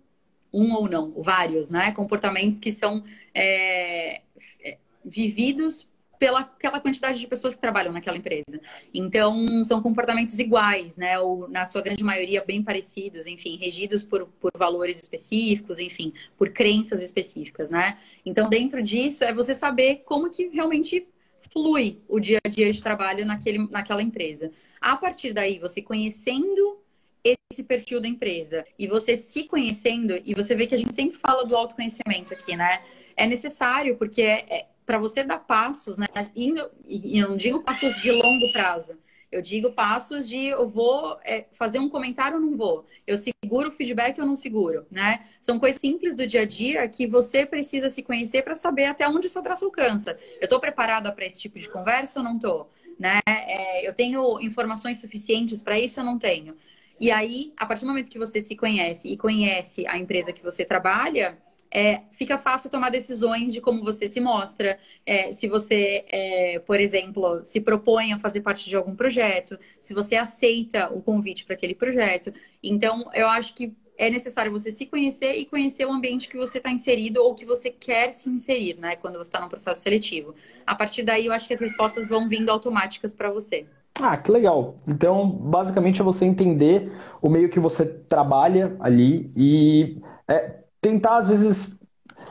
[0.54, 1.92] um ou não, vários, né?
[1.92, 4.22] Comportamentos que são é,
[4.64, 5.88] é vividos
[6.24, 8.62] pela aquela quantidade de pessoas que trabalham naquela empresa.
[8.94, 11.20] Então, são comportamentos iguais, né?
[11.20, 16.48] Ou, na sua grande maioria, bem parecidos, enfim, regidos por, por valores específicos, enfim, por
[16.52, 17.98] crenças específicas, né?
[18.26, 21.06] Então, dentro disso, é você saber como que realmente
[21.52, 24.50] flui o dia a dia de trabalho naquele, naquela empresa.
[24.80, 26.80] A partir daí, você conhecendo
[27.22, 31.20] esse perfil da empresa e você se conhecendo, e você vê que a gente sempre
[31.20, 32.82] fala do autoconhecimento aqui, né?
[33.14, 36.06] É necessário, porque é, é para você dar passos, né?
[36.36, 38.98] E eu não digo passos de longo prazo.
[39.34, 42.86] Eu digo passos de eu vou é, fazer um comentário ou não vou.
[43.06, 45.22] Eu seguro o feedback ou não seguro, né?
[45.42, 49.08] São coisas simples do dia a dia que você precisa se conhecer para saber até
[49.08, 50.12] onde o seu braço alcança.
[50.40, 52.70] Eu estou preparada para esse tipo de conversa ou não estou?
[53.00, 53.20] Né?
[53.26, 56.56] É, eu tenho informações suficientes para isso ou não tenho?
[57.00, 60.44] E aí, a partir do momento que você se conhece e conhece a empresa que
[60.44, 61.40] você trabalha,
[61.74, 66.80] é, fica fácil tomar decisões de como você se mostra, é, se você, é, por
[66.80, 71.56] exemplo, se propõe a fazer parte de algum projeto, se você aceita o convite para
[71.56, 72.32] aquele projeto.
[72.62, 76.60] Então, eu acho que é necessário você se conhecer e conhecer o ambiente que você
[76.60, 78.96] está inserido ou que você quer se inserir, né?
[78.96, 80.36] Quando você está num processo seletivo.
[80.66, 83.66] A partir daí, eu acho que as respostas vão vindo automáticas para você.
[84.00, 84.78] Ah, que legal.
[84.88, 91.28] Então, basicamente é você entender o meio que você trabalha ali e é, tentar, às
[91.30, 91.80] vezes,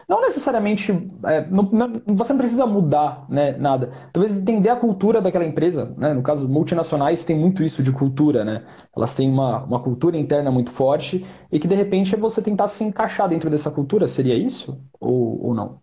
[0.09, 0.93] não necessariamente,
[1.25, 3.91] é, não, não, você não precisa mudar né, nada.
[4.13, 5.95] Talvez entender a cultura daquela empresa.
[5.97, 6.13] Né?
[6.13, 8.45] No caso, multinacionais tem muito isso de cultura.
[8.45, 8.63] Né?
[8.95, 12.69] Elas têm uma, uma cultura interna muito forte e que, de repente, é você tentar
[12.69, 14.07] se encaixar dentro dessa cultura.
[14.07, 14.79] Seria isso?
[15.01, 15.81] Ou, ou não?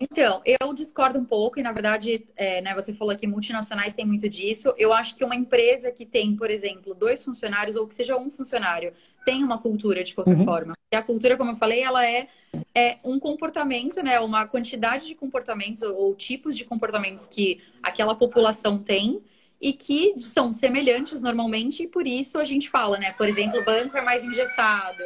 [0.00, 4.06] Então, eu discordo um pouco, e na verdade, é, né, você falou que multinacionais tem
[4.06, 4.72] muito disso.
[4.78, 8.30] Eu acho que uma empresa que tem, por exemplo, dois funcionários, ou que seja um
[8.30, 8.92] funcionário,
[9.26, 10.44] tem uma cultura de qualquer uhum.
[10.44, 10.74] forma.
[10.92, 12.28] E a cultura, como eu falei, ela é,
[12.72, 14.20] é um comportamento, né?
[14.20, 19.20] Uma quantidade de comportamentos ou, tipos de comportamentos que aquela população tem
[19.60, 23.12] e que são semelhantes normalmente, e por isso a gente fala, né?
[23.14, 25.02] Por exemplo, o banco é mais engessado.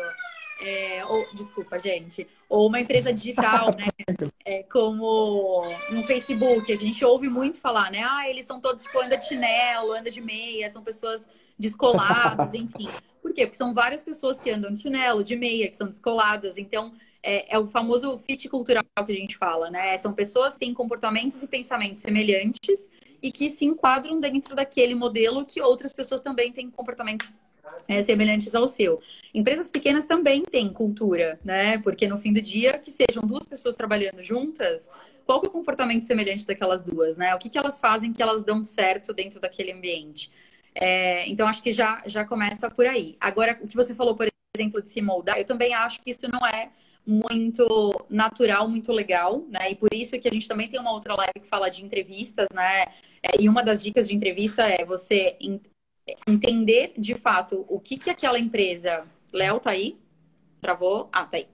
[0.61, 2.29] É, ou, desculpa, gente.
[2.47, 3.87] Ou uma empresa digital, né?
[4.43, 8.03] É, como no Facebook, a gente ouve muito falar, né?
[8.03, 11.29] Ah, eles são todos, tipo, anda de chinelo, anda de meia, são pessoas
[11.61, 12.89] descoladas, enfim.
[13.23, 13.47] Por quê?
[13.47, 16.59] Porque são várias pessoas que andam de chinelo, de meia, que são descoladas.
[16.59, 16.93] Então,
[17.23, 19.97] é, é, o famoso fit cultural que a gente fala, né?
[19.99, 22.91] São pessoas que têm comportamentos e pensamentos semelhantes
[23.23, 27.31] e que se enquadram dentro daquele modelo que outras pessoas também têm comportamentos
[27.87, 29.01] é, semelhantes ao seu.
[29.35, 31.79] Empresas pequenas também têm cultura, né?
[31.79, 34.89] Porque no fim do dia, que sejam duas pessoas trabalhando juntas,
[35.27, 37.35] qual é o comportamento semelhante daquelas duas, né?
[37.35, 40.31] O que, que elas fazem que elas dão certo dentro daquele ambiente?
[40.75, 43.17] É, então, acho que já, já começa por aí.
[43.21, 46.29] Agora, o que você falou, por exemplo, de se moldar, eu também acho que isso
[46.31, 46.71] não é
[47.07, 49.73] muito natural, muito legal, né?
[49.73, 52.47] E por isso que a gente também tem uma outra live que fala de entrevistas,
[52.53, 52.85] né?
[53.23, 55.37] É, e uma das dicas de entrevista é você
[56.27, 59.05] entender de fato o que que aquela empresa.
[59.33, 59.97] Léo, tá aí?
[60.61, 61.09] Travou?
[61.13, 61.49] Ah, tá aí.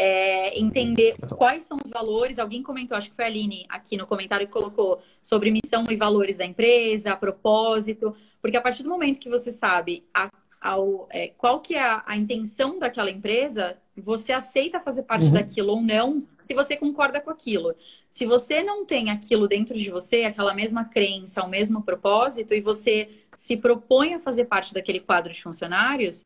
[0.00, 2.38] É, entender quais são os valores.
[2.38, 5.96] Alguém comentou, acho que foi a Aline aqui no comentário que colocou sobre missão e
[5.96, 8.14] valores da empresa, propósito.
[8.40, 10.30] Porque a partir do momento que você sabe a,
[10.60, 15.32] ao, é, qual que é a, a, intenção daquela empresa, você aceita fazer parte uhum.
[15.32, 17.74] daquilo ou não, se você concorda com aquilo.
[18.08, 22.60] Se você não tem aquilo dentro de você, aquela mesma crença, o mesmo propósito, e
[22.60, 26.24] você se propõe a fazer parte daquele quadro de funcionários,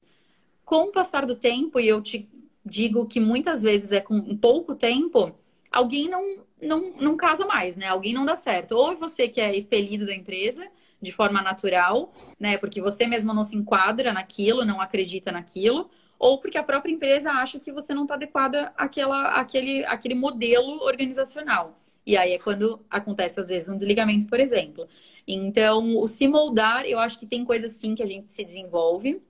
[0.65, 2.29] com o passar do tempo, e eu te
[2.65, 5.35] digo que muitas vezes é com pouco tempo,
[5.71, 7.87] alguém não, não, não casa mais, né?
[7.89, 8.73] Alguém não dá certo.
[8.73, 10.67] Ou você que é expelido da empresa
[11.01, 12.57] de forma natural, né?
[12.59, 17.33] Porque você mesmo não se enquadra naquilo, não acredita naquilo, ou porque a própria empresa
[17.33, 21.81] acha que você não está adequada àquela, àquele, àquele modelo organizacional.
[22.07, 24.89] E aí é quando acontece, às vezes, um desligamento, por exemplo.
[25.27, 29.21] Então, o se moldar, eu acho que tem coisas sim que a gente se desenvolve.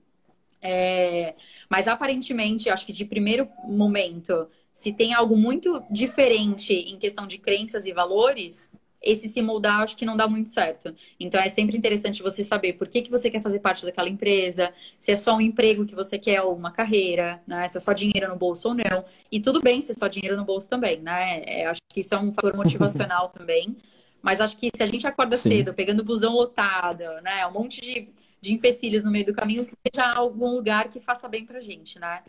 [0.63, 1.35] É...
[1.69, 7.37] Mas aparentemente, acho que de primeiro momento, se tem algo muito diferente em questão de
[7.37, 8.69] crenças e valores,
[9.03, 10.95] esse se moldar acho que não dá muito certo.
[11.19, 14.73] Então é sempre interessante você saber por que, que você quer fazer parte daquela empresa,
[14.97, 17.67] se é só um emprego que você quer ou uma carreira, né?
[17.67, 19.03] Se é só dinheiro no bolso ou não.
[19.29, 21.43] E tudo bem se é só dinheiro no bolso também, né?
[21.45, 23.75] É, acho que isso é um fator motivacional também.
[24.21, 25.49] Mas acho que se a gente acorda Sim.
[25.49, 27.45] cedo, pegando busão lotado, né?
[27.45, 28.09] Um monte de,
[28.43, 31.97] de empecilhos no meio do caminho, que seja algum lugar que faça bem pra gente,
[31.97, 32.19] né?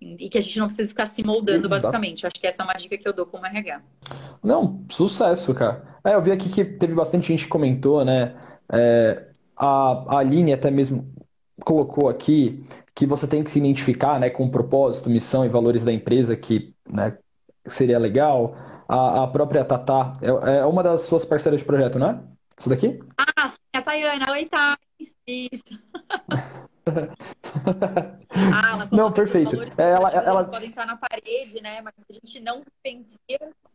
[0.00, 1.82] E que a gente não precisa ficar se moldando, Exato.
[1.82, 2.26] basicamente.
[2.26, 3.82] Acho que essa é uma dica que eu dou como RH.
[4.42, 5.82] Não, sucesso, cara.
[6.04, 8.36] É, eu vi aqui que teve bastante gente que comentou, né?
[8.72, 11.12] É, a, a Aline até mesmo
[11.64, 12.62] colocou aqui
[12.94, 16.36] que você tem que se identificar né, com o propósito, missão e valores da empresa,
[16.36, 17.18] que né,
[17.66, 18.56] seria legal.
[18.86, 22.20] A, a própria Tatá é, é uma das suas parceiras de projeto, não é?
[22.56, 23.00] Isso daqui?
[23.18, 24.30] Ah, sim, a Tayana.
[24.30, 24.83] Oi, Thay.
[25.26, 25.62] Isso.
[28.52, 29.56] ah, ela não, perfeito.
[29.78, 30.44] É, ela, ela...
[30.44, 31.80] podem estar na parede, né?
[31.80, 33.18] Mas a gente não pensa.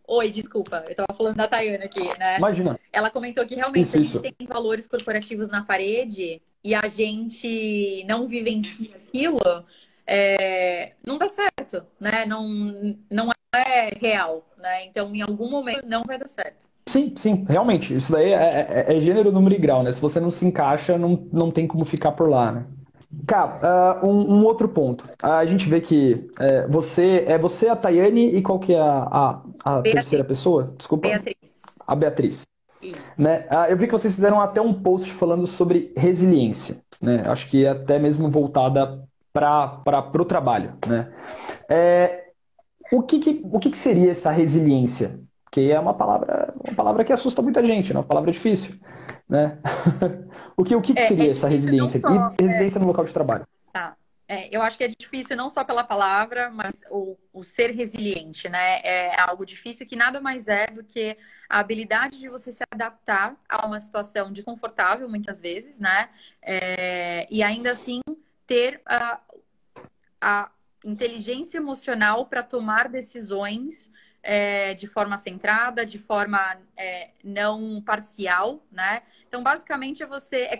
[0.07, 2.37] Oi, desculpa, eu estava falando da Tayana aqui, né?
[2.37, 2.79] Imagina.
[2.91, 4.21] Ela comentou que realmente isso, a gente isso.
[4.21, 9.39] tem valores corporativos na parede e a gente não vivencia aquilo,
[10.05, 10.93] é...
[11.05, 12.25] não dá certo, né?
[12.25, 12.47] Não,
[13.09, 14.85] não é real, né?
[14.85, 16.68] Então, em algum momento, não vai dar certo.
[16.89, 17.95] Sim, sim, realmente.
[17.95, 19.91] Isso daí é, é, é, gênero, número e grau, né?
[19.91, 22.65] Se você não se encaixa, não, não tem como ficar por lá, né?
[23.27, 25.07] Cara, uh, um, um, outro ponto.
[25.21, 29.41] A gente vê que é, você é você, a Tayane, e qual que é a,
[29.63, 30.73] a, a terceira pessoa?
[30.77, 31.07] Desculpa.
[31.07, 31.61] Beatriz.
[31.85, 32.47] A Beatriz.
[33.17, 33.45] Né?
[33.51, 36.81] Uh, eu vi que vocês fizeram até um post falando sobre resiliência.
[36.99, 37.23] né?
[37.27, 41.11] Acho que é até mesmo voltada para o trabalho, né?
[41.69, 42.29] É,
[42.91, 45.19] o que, que, o que, que seria essa resiliência?
[45.51, 47.99] Que é uma palavra, palavra que assusta muita gente, né?
[47.99, 48.79] uma palavra difícil,
[49.27, 49.57] né?
[50.55, 51.99] o que, o que, que é, seria é essa resiliência?
[51.99, 52.07] Só,
[52.39, 52.81] e resiliência é...
[52.81, 53.45] no local de trabalho?
[53.73, 53.97] Tá.
[54.25, 58.47] É, eu acho que é difícil não só pela palavra, mas o, o, ser resiliente,
[58.47, 58.79] né?
[58.81, 61.17] É algo difícil que nada mais é do que
[61.49, 66.09] a habilidade de você se adaptar a uma situação desconfortável, muitas vezes, né?
[66.41, 67.99] É, e ainda assim
[68.47, 69.19] ter a,
[70.21, 70.49] a
[70.85, 73.91] inteligência emocional para tomar decisões
[74.31, 79.01] é, de forma centrada, de forma é, não parcial, né?
[79.27, 80.41] Então, basicamente, é você.
[80.41, 80.59] É,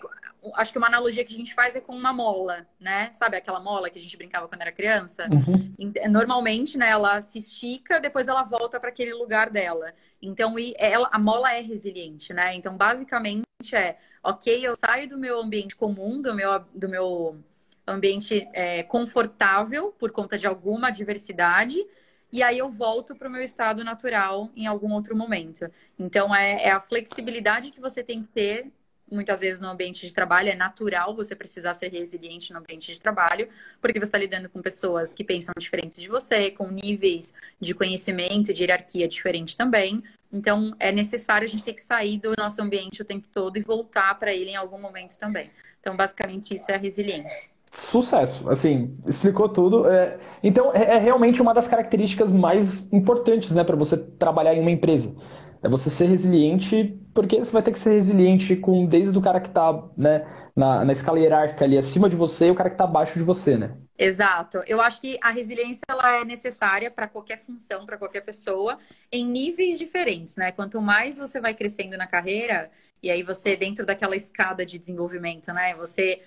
[0.55, 3.12] acho que uma analogia que a gente faz é com uma mola, né?
[3.13, 5.29] Sabe aquela mola que a gente brincava quando era criança?
[5.32, 5.93] Uhum.
[6.10, 9.93] Normalmente, né, ela se estica, depois ela volta para aquele lugar dela.
[10.19, 12.55] Então, ela, a mola é resiliente, né?
[12.55, 17.38] Então, basicamente, é ok, eu saio do meu ambiente comum, do meu, do meu
[17.86, 21.86] ambiente é, confortável por conta de alguma adversidade
[22.31, 25.69] e aí eu volto para o meu estado natural em algum outro momento.
[25.97, 28.71] Então, é, é, a flexibilidade que você tem que ter,
[29.11, 33.01] muitas vezes no ambiente de trabalho, é natural você precisar ser resiliente no ambiente de
[33.01, 33.49] trabalho,
[33.81, 38.53] porque você está lidando com pessoas que pensam diferentes de você, com níveis de conhecimento,
[38.53, 40.03] de hierarquia diferente também.
[40.31, 43.61] Então, é necessário a gente ter que sair do nosso ambiente o tempo todo e
[43.61, 45.49] voltar para ele em algum momento também.
[45.79, 47.49] Então, basicamente, isso é a resiliência.
[47.71, 49.88] Sucesso, assim, explicou tudo.
[49.88, 54.62] É, então, é, é, realmente uma das características mais importantes, né, para você trabalhar em
[54.62, 55.15] uma empresa.
[55.62, 59.39] É você ser resiliente, porque você vai ter que ser resiliente com desde o cara
[59.39, 62.75] que está né, na, na escala hierárquica ali acima de você e o cara que
[62.75, 63.75] está abaixo de você, né?
[63.97, 64.63] Exato.
[64.65, 68.77] Eu acho que a resiliência ela é necessária para qualquer função, para qualquer pessoa,
[69.12, 70.53] em níveis diferentes, né?
[70.53, 72.71] Quanto mais você vai crescendo na carreira,
[73.03, 75.75] e aí você dentro daquela escada de desenvolvimento, né?
[75.75, 76.21] Você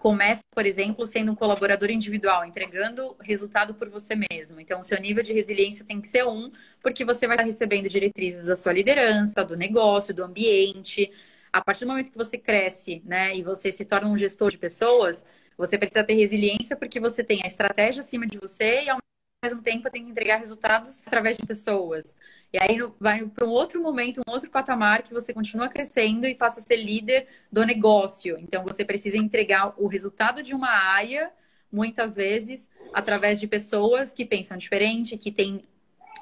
[0.00, 4.60] começa, por exemplo, sendo um colaborador individual, entregando resultado por você mesmo.
[4.60, 6.50] Então, o seu nível de resiliência tem que ser um,
[6.82, 11.10] porque você vai estar recebendo diretrizes da sua liderança, do negócio, do ambiente.
[11.52, 14.58] A partir do momento que você cresce, né, e você se torna um gestor de
[14.58, 15.24] pessoas,
[15.56, 18.98] você precisa ter resiliência porque você tem a estratégia acima de você e ao
[19.44, 22.16] mesmo tempo tem que entregar resultados através de pessoas.
[22.52, 26.34] E aí vai para um outro momento, um outro patamar que você continua crescendo e
[26.34, 28.38] passa a ser líder do negócio.
[28.38, 31.30] Então você precisa entregar o resultado de uma área,
[31.72, 35.64] muitas vezes, através de pessoas que pensam diferente, que têm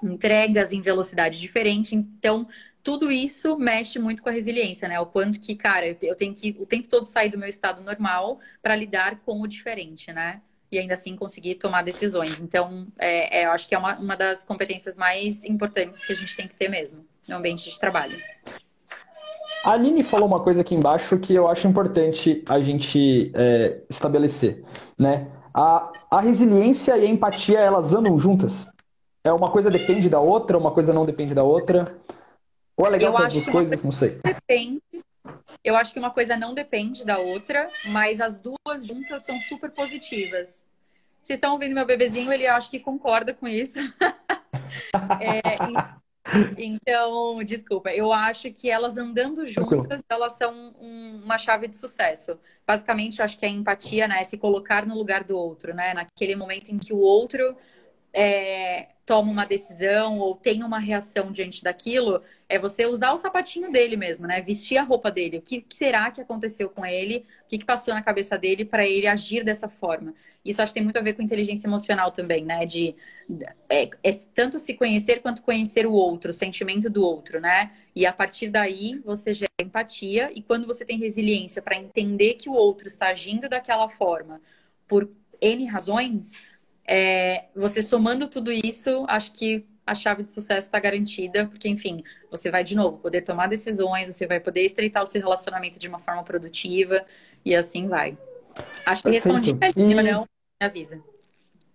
[0.02, 1.94] entregas em velocidade diferente.
[1.94, 2.46] Então,
[2.82, 4.98] tudo isso mexe muito com a resiliência, né?
[5.00, 8.40] O quanto que, cara, eu tenho que o tempo todo sair do meu estado normal
[8.62, 10.40] para lidar com o diferente, né?
[10.70, 12.38] E ainda assim conseguir tomar decisões.
[12.40, 16.16] Então, é, é, eu acho que é uma, uma das competências mais importantes que a
[16.16, 18.18] gente tem que ter mesmo no ambiente de trabalho.
[19.64, 24.64] A Aline falou uma coisa aqui embaixo que eu acho importante a gente é, estabelecer,
[24.98, 25.26] né?
[25.52, 28.66] A, a resiliência e a empatia, elas andam juntas?
[29.22, 31.94] É uma coisa depende da outra, uma coisa não depende da outra?
[32.74, 33.84] Ou é legal as duas coisas?
[33.84, 34.18] Não sei.
[34.24, 34.80] Depende,
[35.62, 39.70] eu acho que uma coisa não depende da outra, mas as duas juntas são super
[39.70, 40.66] positivas.
[41.22, 43.78] Vocês estão ouvindo meu bebezinho, ele acho que concorda com isso.
[45.20, 45.42] é,
[46.56, 52.38] então, desculpa, eu acho que elas andando juntas, elas são um, uma chave de sucesso.
[52.66, 55.92] Basicamente, acho que a empatia, né, é se colocar no lugar do outro, né?
[55.92, 57.56] Naquele momento em que o outro
[58.12, 63.72] é, toma uma decisão ou tem uma reação diante daquilo, é você usar o sapatinho
[63.72, 64.40] dele mesmo, né?
[64.40, 65.38] Vestir a roupa dele.
[65.38, 67.26] O que, será que aconteceu com ele?
[67.44, 70.14] O que, que passou na cabeça dele para ele agir dessa forma?
[70.44, 72.64] Isso acho que tem muito a ver com inteligência emocional também, né?
[72.64, 72.94] De
[73.68, 77.72] é, é tanto se conhecer quanto conhecer o outro, o sentimento do outro, né?
[77.96, 82.48] E a partir daí você gera empatia e quando você tem resiliência para entender que
[82.48, 84.40] o outro está agindo daquela forma
[84.86, 86.34] por N razões,
[86.86, 92.02] é, você somando tudo isso, acho que a chave de sucesso está garantida, porque, enfim,
[92.30, 95.88] você vai de novo poder tomar decisões, você vai poder estreitar o seu relacionamento de
[95.88, 97.04] uma forma produtiva
[97.44, 98.16] e assim vai.
[98.86, 99.58] Acho que Perfeito.
[99.60, 100.02] respondi, e...
[100.02, 100.26] não?
[100.60, 101.00] Me avisa.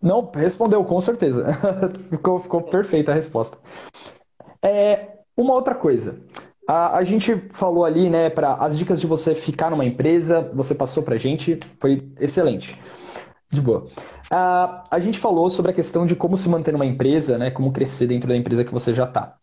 [0.01, 1.45] Não, respondeu, com certeza.
[2.09, 3.57] ficou, ficou perfeita a resposta.
[4.61, 6.21] É, uma outra coisa.
[6.67, 10.73] A, a gente falou ali, né, para as dicas de você ficar numa empresa, você
[10.73, 12.79] passou para gente, foi excelente.
[13.51, 13.87] De boa.
[14.25, 17.51] Uh, a gente falou sobre a questão de como se manter numa empresa, né?
[17.51, 19.37] Como crescer dentro da empresa que você já está.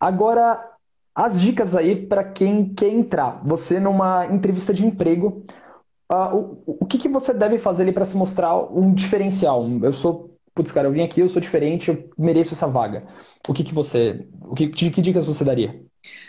[0.00, 0.72] Agora,
[1.14, 3.40] as dicas aí para quem quer entrar.
[3.44, 5.44] Você numa entrevista de emprego,
[6.10, 9.68] uh, o, o que, que você deve fazer ali para se mostrar um diferencial?
[9.82, 13.06] Eu sou, putz, cara, eu vim aqui, eu sou diferente, eu mereço essa vaga.
[13.46, 15.82] O que, que você, o que, que dicas você daria?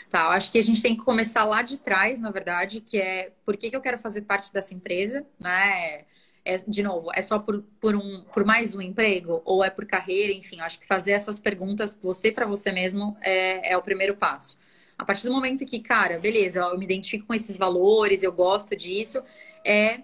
[0.10, 3.00] Tá, eu acho que a gente tem que começar lá de trás, na verdade, que
[3.00, 6.04] é por que, que eu quero fazer parte dessa empresa, né?
[6.46, 9.86] É, de novo, é só por, por, um, por mais um emprego ou é por
[9.86, 14.18] carreira, enfim, acho que fazer essas perguntas você para você mesmo é, é o primeiro
[14.18, 14.60] passo.
[14.98, 18.76] A partir do momento que, cara, beleza, eu me identifico com esses valores, eu gosto
[18.76, 19.24] disso,
[19.66, 20.02] é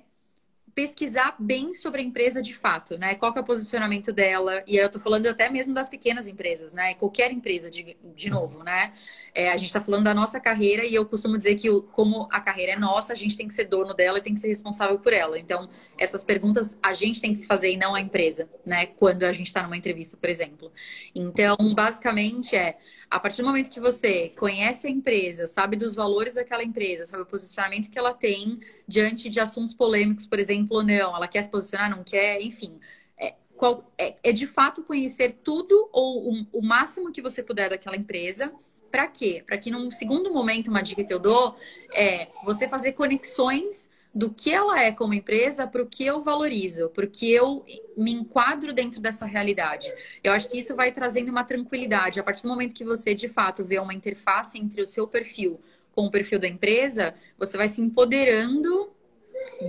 [0.79, 3.13] pesquisar bem sobre a empresa de fato, né?
[3.15, 4.63] Qual é o posicionamento dela?
[4.65, 6.93] E eu tô falando até mesmo das pequenas empresas, né?
[6.93, 8.93] Qualquer empresa, de, de novo, né?
[9.35, 12.39] É, a gente está falando da nossa carreira e eu costumo dizer que como a
[12.39, 14.97] carreira é nossa, a gente tem que ser dono dela e tem que ser responsável
[14.99, 15.37] por ela.
[15.37, 18.85] Então, essas perguntas a gente tem que se fazer e não a empresa, né?
[18.85, 20.71] Quando a gente está numa entrevista, por exemplo.
[21.13, 22.77] Então, basicamente é
[23.09, 27.23] a partir do momento que você conhece a empresa, sabe dos valores daquela empresa, sabe
[27.23, 31.41] o posicionamento que ela tem diante de assuntos polêmicos, por exemplo, ou não, ela quer
[31.41, 32.79] se posicionar, não quer, enfim.
[33.17, 37.95] É, qual, é, é de fato conhecer tudo ou o, máximo que você puder daquela
[37.95, 38.53] empresa
[38.91, 39.43] para quê?
[39.45, 41.55] Para que num segundo momento, uma dica que eu dou
[41.93, 46.89] é você fazer conexões do que ela é como empresa para o que eu valorizo,
[46.89, 47.63] porque eu
[47.95, 49.91] me enquadro dentro dessa realidade.
[50.23, 52.19] Eu acho que isso vai trazendo uma tranquilidade.
[52.19, 55.59] A partir do momento que você, de fato, vê uma interface entre o seu perfil
[55.93, 58.91] com o perfil da empresa, você vai se empoderando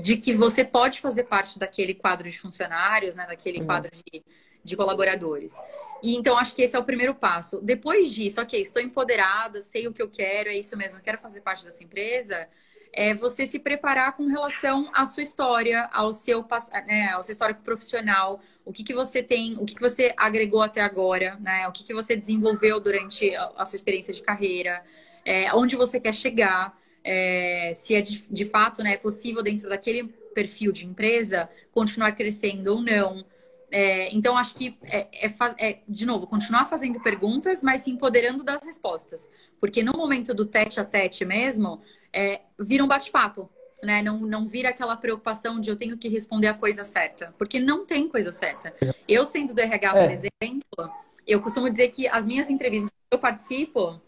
[0.02, 3.66] de que você pode fazer parte daquele quadro de funcionários, né, daquele uhum.
[3.66, 4.22] quadro de,
[4.62, 5.54] de colaboradores.
[6.02, 7.60] E então acho que esse é o primeiro passo.
[7.60, 11.18] Depois disso, ok, estou empoderada, sei o que eu quero, é isso mesmo, eu quero
[11.18, 12.48] fazer parte dessa empresa.
[12.92, 16.44] É você se preparar com relação à sua história, ao seu,
[16.86, 20.62] né, ao seu histórico profissional, o que, que você tem, o que, que você agregou
[20.62, 21.68] até agora, né?
[21.68, 24.82] O que, que você desenvolveu durante a sua experiência de carreira,
[25.24, 30.04] é, onde você quer chegar, é, se é de, de fato né, possível dentro daquele
[30.34, 33.24] perfil de empresa continuar crescendo ou não.
[33.70, 38.42] É, então, acho que é, é, é, de novo, continuar fazendo perguntas, mas se empoderando
[38.42, 39.30] das respostas.
[39.60, 41.80] Porque no momento do tete a tete mesmo,
[42.12, 43.50] é, vira um bate-papo.
[43.82, 44.02] Né?
[44.02, 47.34] Não, não vira aquela preocupação de eu tenho que responder a coisa certa.
[47.38, 48.74] Porque não tem coisa certa.
[49.08, 50.12] Eu, sendo do RH, por é.
[50.12, 50.94] exemplo,
[51.26, 54.00] eu costumo dizer que as minhas entrevistas que eu participo,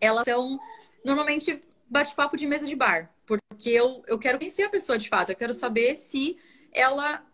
[0.00, 0.58] elas são
[1.04, 3.10] normalmente bate-papo de mesa de bar.
[3.24, 5.30] Porque eu, eu quero conhecer a pessoa de fato.
[5.30, 6.36] Eu quero saber se
[6.72, 7.24] ela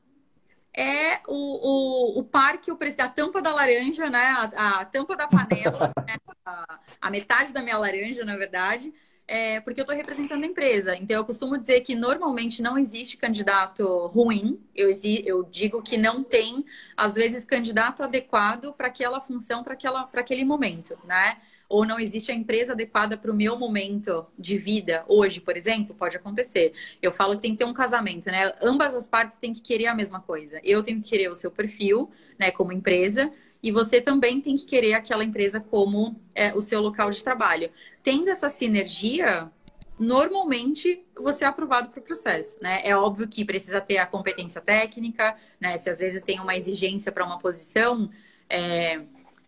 [0.74, 4.24] é o, o, o par que eu preciso, a tampa da laranja, né?
[4.56, 6.16] A, a tampa da panela, né?
[6.46, 8.92] a, a, metade da minha laranja, na verdade,
[9.32, 10.94] é, porque eu estou representando a empresa.
[10.94, 14.60] Então, eu costumo dizer que normalmente não existe candidato ruim.
[14.74, 14.90] Eu,
[15.24, 16.62] eu digo que não tem,
[16.94, 19.72] às vezes, candidato adequado para aquela função, para
[20.20, 21.38] aquele momento, né?
[21.66, 25.94] ou não existe a empresa adequada para o meu momento de vida hoje, por exemplo,
[25.94, 26.74] pode acontecer.
[27.00, 28.52] Eu falo que tem que ter um casamento, né?
[28.60, 30.60] Ambas as partes têm que querer a mesma coisa.
[30.62, 34.66] Eu tenho que querer o seu perfil, né, como empresa, e você também tem que
[34.66, 37.70] querer aquela empresa como é, o seu local de trabalho.
[38.02, 39.50] Tendo essa sinergia,
[39.98, 42.80] normalmente você é aprovado para o processo, né?
[42.82, 45.78] É óbvio que precisa ter a competência técnica, né?
[45.78, 48.10] Se às vezes tem uma exigência para uma posição,
[48.48, 49.00] é,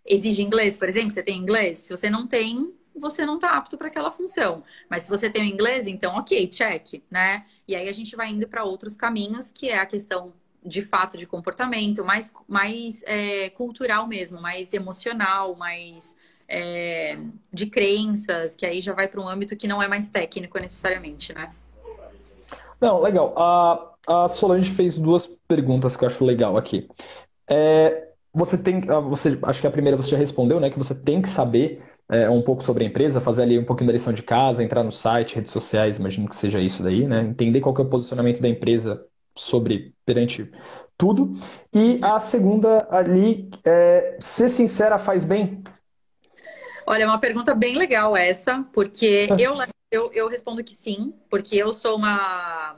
[0.06, 1.80] exige inglês, por exemplo, você tem inglês?
[1.80, 4.62] Se você não tem, você não está apto para aquela função.
[4.88, 7.44] Mas se você tem o inglês, então ok, check, né?
[7.66, 10.32] E aí a gente vai indo para outros caminhos, que é a questão
[10.64, 16.16] de fato de comportamento, mais, mais é, cultural mesmo, mais emocional, mais
[16.48, 17.18] é,
[17.52, 21.32] de crenças, que aí já vai para um âmbito que não é mais técnico necessariamente,
[21.34, 21.52] né?
[22.80, 23.34] Não, legal.
[23.36, 26.88] A, a Solange fez duas perguntas que eu acho legal aqui.
[27.48, 30.70] É, você tem, ah, você, acho que a primeira você já respondeu, né?
[30.70, 33.86] Que você tem que saber é, um pouco sobre a empresa, fazer ali um pouquinho
[33.86, 37.20] da lição de casa, entrar no site, redes sociais, imagino que seja isso daí, né?
[37.22, 40.50] Entender qual é o posicionamento da empresa sobre perante
[40.96, 41.34] tudo.
[41.72, 45.62] E a segunda ali, é, ser sincera faz bem?
[46.86, 49.54] Olha, é uma pergunta bem legal essa, porque eu,
[49.90, 52.76] eu, eu respondo que sim, porque eu sou uma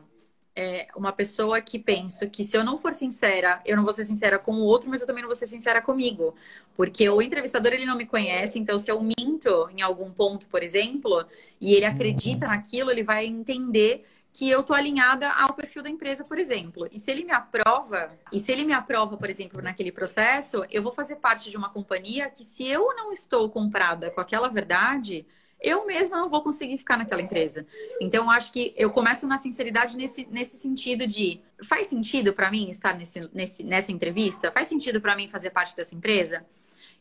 [0.56, 4.06] é, uma pessoa que penso que se eu não for sincera, eu não vou ser
[4.06, 6.34] sincera com o outro, mas eu também não vou ser sincera comigo.
[6.74, 10.62] Porque o entrevistador, ele não me conhece, então se eu minto em algum ponto, por
[10.62, 11.26] exemplo,
[11.60, 14.06] e ele acredita naquilo, ele vai entender
[14.36, 16.86] que eu tô alinhada ao perfil da empresa, por exemplo.
[16.92, 20.82] E se ele me aprova, e se ele me aprova, por exemplo, naquele processo, eu
[20.82, 25.26] vou fazer parte de uma companhia que se eu não estou comprada com aquela verdade,
[25.58, 27.66] eu mesma não vou conseguir ficar naquela empresa.
[27.98, 32.68] Então, acho que eu começo na sinceridade nesse, nesse sentido de faz sentido para mim
[32.68, 34.52] estar nesse, nesse, nessa entrevista?
[34.52, 36.44] Faz sentido para mim fazer parte dessa empresa?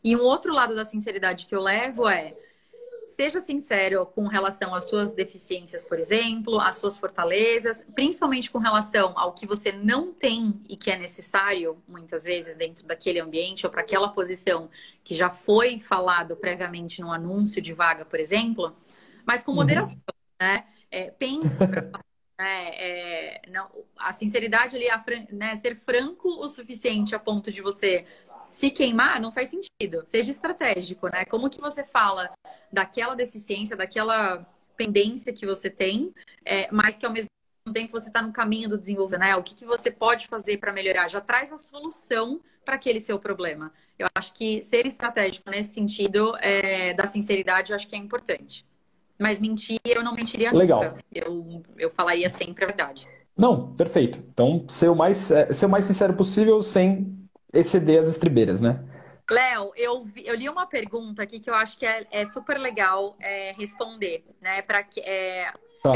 [0.02, 2.34] E um outro lado da sinceridade que eu levo é
[3.06, 9.16] seja sincero com relação às suas deficiências, por exemplo, às suas fortalezas, principalmente com relação
[9.16, 13.72] ao que você não tem e que é necessário, muitas vezes, dentro daquele ambiente ou
[13.72, 14.68] para aquela posição
[15.04, 18.76] que já foi falado previamente no anúncio de vaga, por exemplo,
[19.24, 19.58] mas com uhum.
[19.58, 20.24] moderação, uhum.
[20.40, 20.66] né?
[20.90, 21.62] É, pense
[22.38, 22.70] né?
[22.74, 28.04] É, não, a sinceridade ali, a né, ser franco o suficiente a ponto de você
[28.56, 30.02] se queimar não faz sentido.
[30.06, 31.26] Seja estratégico, né?
[31.26, 32.30] Como que você fala
[32.72, 36.10] daquela deficiência, daquela pendência que você tem,
[36.42, 37.28] é, mas que ao mesmo
[37.70, 39.36] tempo você está no caminho do desenvolvimento, né?
[39.36, 41.06] O que, que você pode fazer para melhorar?
[41.06, 43.70] Já traz a solução para aquele seu problema.
[43.98, 48.64] Eu acho que ser estratégico nesse sentido é, da sinceridade, eu acho que é importante.
[49.20, 50.82] Mas mentir, eu não mentiria Legal.
[50.82, 51.04] nunca.
[51.14, 53.06] Eu, eu falaria sempre a verdade.
[53.36, 54.18] Não, perfeito.
[54.32, 58.84] Então, ser o mais, é, ser o mais sincero possível sem exceder as estribeiras, né?
[59.28, 63.16] Léo, eu, eu li uma pergunta aqui que eu acho que é, é super legal
[63.20, 64.62] é, responder, né?
[64.62, 65.92] Para que é, tá.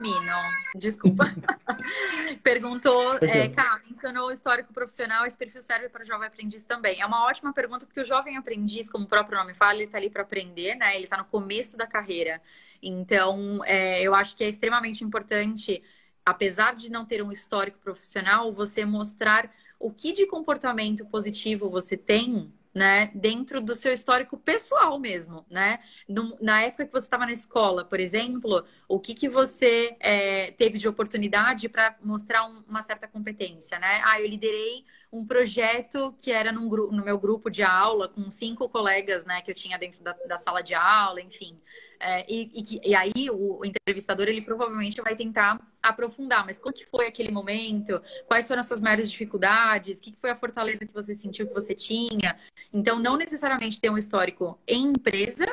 [0.00, 0.32] Femino,
[0.76, 1.24] desculpa.
[2.42, 7.02] Perguntou, é, Cá, mencionou o histórico profissional, esse perfil serve para o jovem aprendiz também.
[7.02, 9.98] É uma ótima pergunta, porque o jovem aprendiz, como o próprio nome fala, ele está
[9.98, 10.96] ali para aprender, né?
[10.96, 12.40] Ele está no começo da carreira.
[12.82, 15.82] Então, é, eu acho que é extremamente importante,
[16.24, 21.96] apesar de não ter um histórico profissional, você mostrar o que de comportamento positivo você
[21.96, 25.80] tem né, dentro do seu histórico pessoal mesmo, né?
[26.08, 30.52] No, na época que você estava na escola, por exemplo, o que, que você é,
[30.52, 34.00] teve de oportunidade para mostrar um, uma certa competência, né?
[34.04, 38.68] Ah, eu liderei um projeto que era num, no meu grupo de aula com cinco
[38.68, 41.60] colegas, né, que eu tinha dentro da, da sala de aula, enfim.
[42.02, 46.86] É, e, e, e, aí o, entrevistador ele provavelmente vai tentar aprofundar, mas como que
[46.86, 48.02] foi aquele momento?
[48.26, 49.98] Quais foram as suas maiores dificuldades?
[49.98, 52.38] O que, que foi a fortaleza que você sentiu que você tinha?
[52.72, 55.46] Então, não necessariamente ter um histórico em empresa,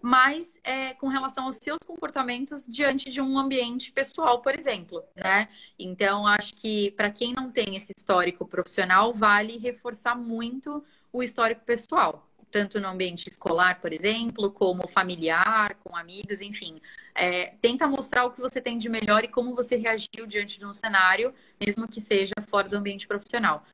[0.00, 5.48] mas é, com relação aos seus comportamentos diante de um ambiente pessoal, por exemplo, né?
[5.76, 11.64] Então, acho que para quem não tem esse histórico profissional, vale reforçar muito o histórico
[11.64, 16.80] pessoal tanto no ambiente escolar, por exemplo, como familiar, com amigos, enfim.
[17.14, 20.66] É, tenta mostrar o que você tem de melhor e como você reagiu diante de
[20.66, 23.64] um cenário, mesmo que seja fora do ambiente profissional.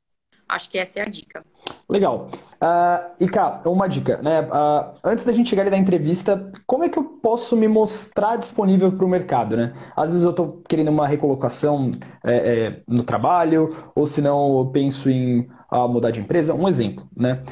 [0.49, 1.43] Acho que essa é a dica.
[1.89, 2.29] Legal.
[2.55, 4.43] Uh, e cá, uma dica, né?
[4.43, 8.37] Uh, antes da gente chegar ali na entrevista, como é que eu posso me mostrar
[8.37, 9.75] disponível para o mercado, né?
[9.97, 11.93] Às vezes eu estou querendo uma recolocação
[12.25, 16.55] é, é, no trabalho, ou se não eu penso em uh, mudar de empresa.
[16.55, 17.43] Um exemplo, né?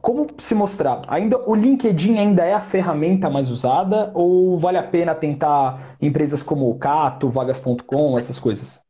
[0.00, 1.02] como se mostrar?
[1.08, 6.42] Ainda o LinkedIn ainda é a ferramenta mais usada ou vale a pena tentar empresas
[6.42, 8.82] como o Cato, Vagas.com, essas coisas?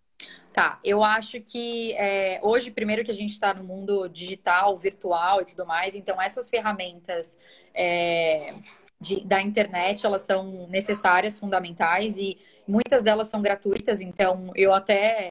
[0.52, 5.40] Tá, eu acho que é, hoje, primeiro que a gente está no mundo digital, virtual
[5.40, 7.38] e tudo mais, então essas ferramentas
[7.74, 8.54] é,
[9.00, 15.30] de, da internet, elas são necessárias, fundamentais e muitas delas são gratuitas, então eu até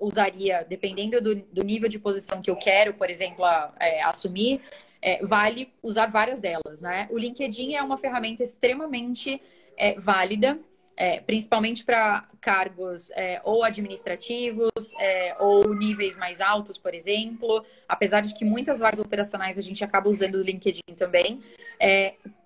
[0.00, 4.60] usaria, dependendo do, do nível de posição que eu quero, por exemplo, a, é, assumir,
[5.02, 7.06] é, vale usar várias delas, né?
[7.10, 9.40] O LinkedIn é uma ferramenta extremamente
[9.76, 10.58] é, válida
[11.00, 17.64] é, principalmente para cargos é, ou administrativos é, ou níveis mais altos, por exemplo.
[17.88, 21.40] Apesar de que muitas vagas operacionais a gente acaba usando o LinkedIn também,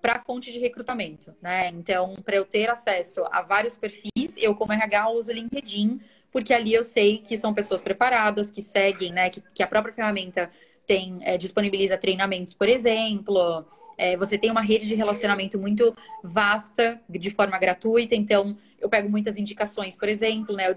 [0.01, 1.35] para fonte de recrutamento.
[1.41, 1.67] Né?
[1.67, 5.99] Então, para eu ter acesso a vários perfis, eu, como RH, uso o LinkedIn,
[6.35, 9.29] porque ali eu sei que são pessoas preparadas, que seguem, né?
[9.29, 10.51] que, que a própria ferramenta
[10.85, 13.65] tem, é, disponibiliza treinamentos, por exemplo.
[13.97, 19.09] É, você tem uma rede de relacionamento muito vasta, de forma gratuita, então eu pego
[19.09, 20.69] muitas indicações, por exemplo, né?
[20.69, 20.75] Eu,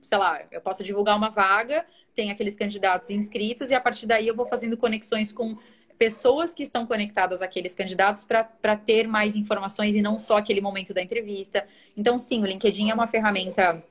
[0.00, 1.84] sei lá, eu posso divulgar uma vaga,
[2.14, 5.58] tem aqueles candidatos inscritos, e a partir daí eu vou fazendo conexões com
[5.98, 10.94] pessoas que estão conectadas àqueles candidatos para ter mais informações e não só aquele momento
[10.94, 11.66] da entrevista.
[11.96, 13.82] Então, sim, o LinkedIn é uma ferramenta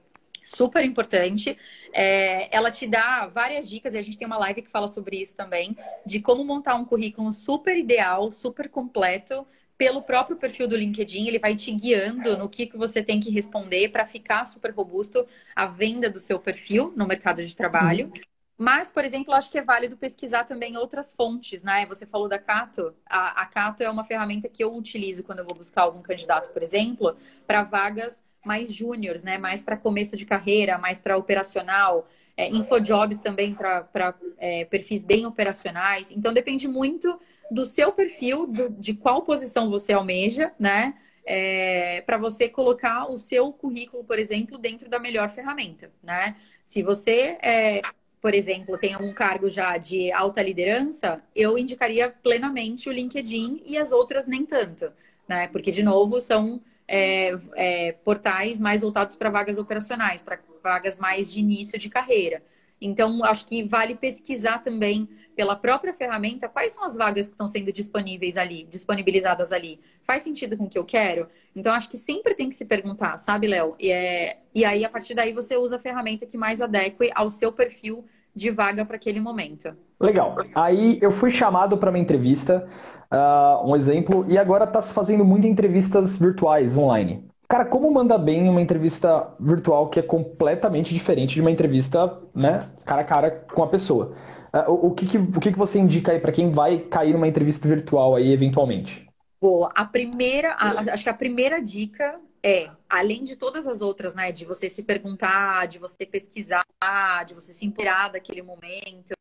[0.44, 1.58] super importante.
[1.94, 5.18] É, ela te dá várias dicas, e a gente tem uma live que fala sobre
[5.18, 5.76] isso também,
[6.06, 9.46] de como montar um currículo super ideal, super completo,
[9.78, 11.28] pelo próprio perfil do LinkedIn.
[11.28, 15.26] Ele vai te guiando no que, que você tem que responder para ficar super robusto
[15.56, 18.06] a venda do seu perfil no mercado de trabalho.
[18.06, 18.22] Uhum.
[18.64, 21.84] Mas, por exemplo, acho que é válido pesquisar também outras fontes, né?
[21.88, 22.94] Você falou da Cato.
[23.08, 26.54] A, a Cato é uma ferramenta que eu utilizo quando eu vou buscar algum candidato,
[26.54, 27.18] por exemplo,
[27.48, 29.38] para vagas mais júniores, né?
[29.38, 32.08] Mais para começo de carreira, mais para operacional.
[32.38, 36.12] É, infojobs também para é, perfis bem operacionais.
[36.12, 37.20] Então depende muito
[37.52, 40.96] do seu perfil, do, de qual posição você almeja, né?
[41.26, 46.36] É, para você colocar o seu currículo, por exemplo, dentro da melhor ferramenta, né?
[46.66, 47.82] Se você, é,
[48.20, 53.78] por exemplo, tem um cargo já de alta liderança, eu indicaria plenamente o LinkedIn e
[53.78, 54.92] as outras nem tanto
[55.32, 55.48] né?
[55.48, 56.62] Porque, de novo, são
[56.94, 62.44] é, é, portais mais voltados para vagas operacionais, para vagas mais de início de carreira.
[62.82, 67.48] Então, acho que vale pesquisar também pela própria ferramenta quais são as vagas que estão
[67.48, 69.80] sendo disponíveis ali, disponibilizadas ali.
[70.04, 71.30] Faz sentido com o que eu quero?
[71.56, 73.74] Então, acho que sempre tem que se perguntar, sabe, Léo?
[73.80, 74.40] E, é...
[74.54, 78.04] e aí, a partir daí, você usa a ferramenta que mais adeque ao seu perfil
[78.36, 79.76] de vaga para aquele momento.
[80.00, 80.36] Legal.
[80.56, 82.68] Aí eu fui chamado para uma entrevista,
[83.12, 87.26] uh, um exemplo, e agora está se fazendo muitas entrevistas virtuais online.
[87.48, 92.70] Cara, como manda bem uma entrevista virtual que é completamente diferente de uma entrevista, né,
[92.86, 94.14] cara a cara com a pessoa?
[94.54, 97.14] Uh, o, o, que, que, o que, que você indica aí para quem vai cair
[97.14, 99.08] numa entrevista virtual aí eventualmente?
[99.42, 99.72] Boa.
[99.76, 104.32] A primeira, a, acho que a primeira dica é, além de todas as outras, né,
[104.32, 106.66] de você se perguntar, de você pesquisar,
[107.26, 109.14] de você se empoderar daquele momento,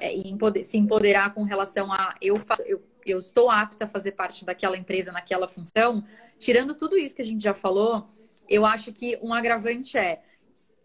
[0.00, 3.88] é, e empoder, se empoderar com relação a eu, faço, eu eu estou apta a
[3.88, 6.04] fazer parte daquela empresa naquela função,
[6.38, 8.08] tirando tudo isso que a gente já falou,
[8.48, 10.22] eu acho que um agravante é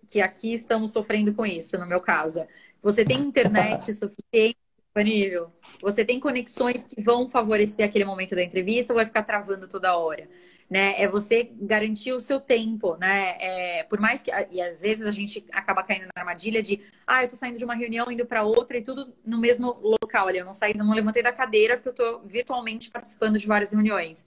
[0.08, 2.46] que aqui estamos sofrendo com isso, no meu caso.
[2.82, 5.52] Você tem internet suficiente disponível?
[5.82, 9.96] Você tem conexões que vão favorecer aquele momento da entrevista ou vai ficar travando toda
[9.96, 10.28] hora?
[10.70, 11.02] Né?
[11.02, 13.36] É você garantir o seu tempo, né?
[13.40, 17.24] É, por mais que e às vezes a gente acaba caindo na armadilha de, ah,
[17.24, 20.38] eu tô saindo de uma reunião indo para outra e tudo no mesmo local ali.
[20.38, 24.26] Eu não saí, não levantei da cadeira porque eu tô virtualmente participando de várias reuniões.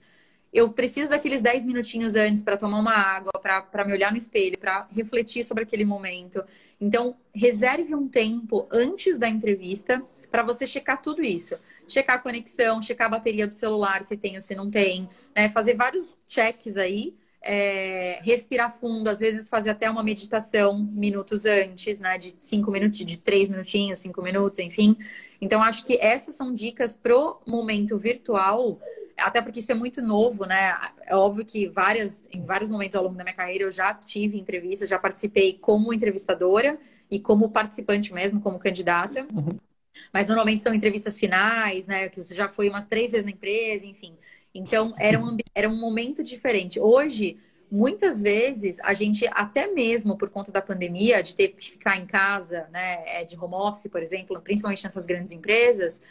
[0.53, 4.57] Eu preciso daqueles 10 minutinhos antes para tomar uma água, para me olhar no espelho,
[4.57, 6.43] para refletir sobre aquele momento.
[6.79, 11.55] Então, reserve um tempo antes da entrevista para você checar tudo isso.
[11.87, 15.49] Checar a conexão, checar a bateria do celular, se tem ou se não tem, né?
[15.49, 21.99] Fazer vários checks aí, é, respirar fundo, às vezes fazer até uma meditação minutos antes,
[21.99, 22.17] né?
[22.17, 24.95] De cinco minutos, de três minutinhos, cinco minutos, enfim.
[25.41, 28.79] Então, acho que essas são dicas pro momento virtual,
[29.17, 30.73] até porque isso é muito novo, né?
[31.05, 34.39] É óbvio que várias, em vários momentos ao longo da minha carreira eu já tive
[34.39, 36.79] entrevistas, já participei como entrevistadora
[37.11, 39.27] e como participante mesmo, como candidata.
[39.33, 39.59] Uhum.
[40.11, 42.09] Mas normalmente são entrevistas finais, né?
[42.09, 44.15] Que você já foi umas três vezes na empresa, enfim.
[44.53, 46.79] Então, era um, era um momento diferente.
[46.79, 47.37] Hoje,
[47.71, 52.05] muitas vezes, a gente, até mesmo por conta da pandemia, de ter que ficar em
[52.05, 53.03] casa, né?
[53.05, 56.01] É, de home office, por exemplo, principalmente nessas grandes empresas,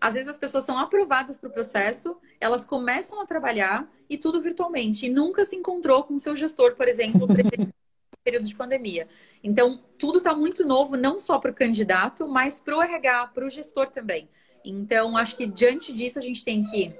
[0.00, 4.40] às vezes as pessoas são aprovadas para o processo, elas começam a trabalhar e tudo
[4.40, 5.06] virtualmente.
[5.06, 7.26] E nunca se encontrou com o seu gestor, por exemplo,
[8.26, 9.06] período de pandemia.
[9.42, 13.46] Então, tudo está muito novo, não só para o candidato, mas para o RH, para
[13.46, 14.28] o gestor também.
[14.64, 16.92] Então, acho que diante disso, a gente tem que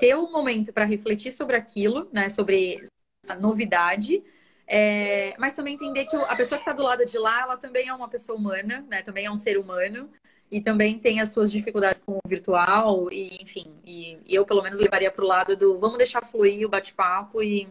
[0.00, 2.30] ter um momento para refletir sobre aquilo, né?
[2.30, 2.82] Sobre
[3.28, 4.24] a novidade.
[4.66, 7.86] É, mas também entender que a pessoa que está do lado de lá, ela também
[7.86, 9.02] é uma pessoa humana, né?
[9.02, 10.08] Também é um ser humano
[10.50, 13.66] e também tem as suas dificuldades com o virtual e enfim.
[13.84, 17.42] E, e eu pelo menos levaria para o lado do vamos deixar fluir o bate-papo
[17.42, 17.68] e,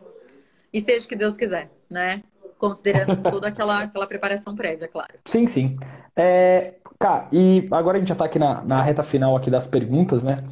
[0.71, 2.21] e seja o que Deus quiser, né?
[2.57, 5.13] Considerando toda aquela, aquela preparação prévia, claro.
[5.25, 5.77] Sim, sim.
[6.15, 9.67] É, cá, e agora a gente já está aqui na, na reta final aqui das
[9.67, 10.43] perguntas, né?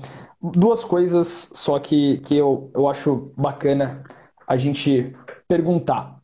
[0.42, 4.04] Duas coisas só que, que eu, eu acho bacana
[4.48, 5.16] a gente
[5.48, 6.20] perguntar.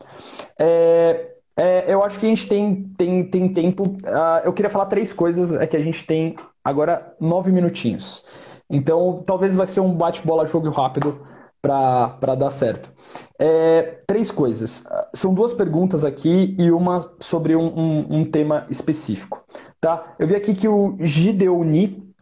[0.59, 3.83] É, é, eu acho que a gente tem, tem, tem tempo.
[3.83, 8.25] Uh, eu queria falar três coisas, é que a gente tem agora nove minutinhos.
[8.69, 11.25] Então, talvez vai ser um bate-bola jogo rápido
[11.61, 12.91] para dar certo.
[13.37, 14.83] É, três coisas.
[15.13, 19.43] São duas perguntas aqui e uma sobre um, um, um, tema específico.
[19.79, 20.15] Tá?
[20.17, 22.13] Eu vi aqui que o Gideoni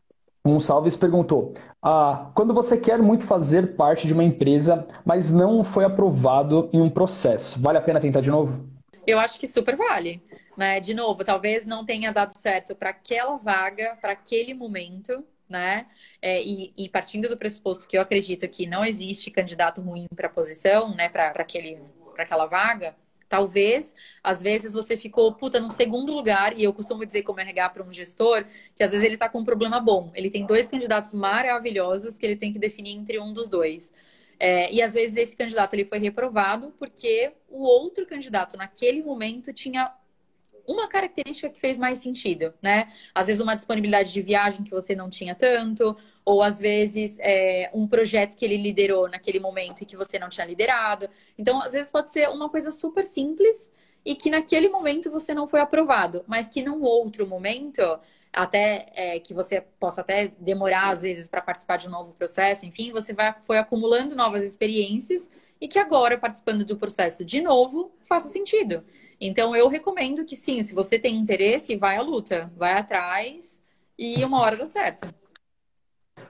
[0.45, 5.85] Gonçalves perguntou: ah, quando você quer muito fazer parte de uma empresa, mas não foi
[5.85, 8.67] aprovado em um processo, vale a pena tentar de novo?
[9.05, 10.21] Eu acho que super vale.
[10.57, 10.79] Né?
[10.79, 15.87] De novo, talvez não tenha dado certo para aquela vaga, para aquele momento, né?
[16.21, 20.27] É, e, e, partindo do pressuposto que eu acredito que não existe candidato ruim para
[20.27, 21.09] a posição, né?
[21.09, 21.33] Para
[22.17, 22.95] aquela vaga,
[23.29, 27.69] talvez, às vezes você ficou, puta, no segundo lugar, e eu costumo dizer como RH
[27.69, 28.45] para um gestor,
[28.75, 30.11] que às vezes ele está com um problema bom.
[30.15, 33.91] Ele tem dois candidatos maravilhosos que ele tem que definir entre um dos dois.
[34.39, 39.51] É, e às vezes esse candidato ele foi reprovado porque o outro candidato naquele momento
[39.51, 39.91] tinha
[40.67, 42.87] uma característica que fez mais sentido, né?
[43.15, 45.95] Às vezes uma disponibilidade de viagem que você não tinha tanto,
[46.25, 50.27] ou às vezes é, um projeto que ele liderou naquele momento e que você não
[50.27, 51.09] tinha liderado.
[51.37, 53.71] Então, às vezes pode ser uma coisa super simples
[54.05, 57.81] e que naquele momento você não foi aprovado, mas que num outro momento,
[58.31, 62.65] até é, que você possa até demorar às vezes para participar de um novo processo,
[62.65, 67.91] enfim, você vai, foi acumulando novas experiências e que agora, participando do processo de novo,
[68.01, 68.83] faça sentido.
[69.19, 73.61] Então eu recomendo que sim, se você tem interesse, vai à luta, vai atrás
[73.97, 75.07] e uma hora dá certo.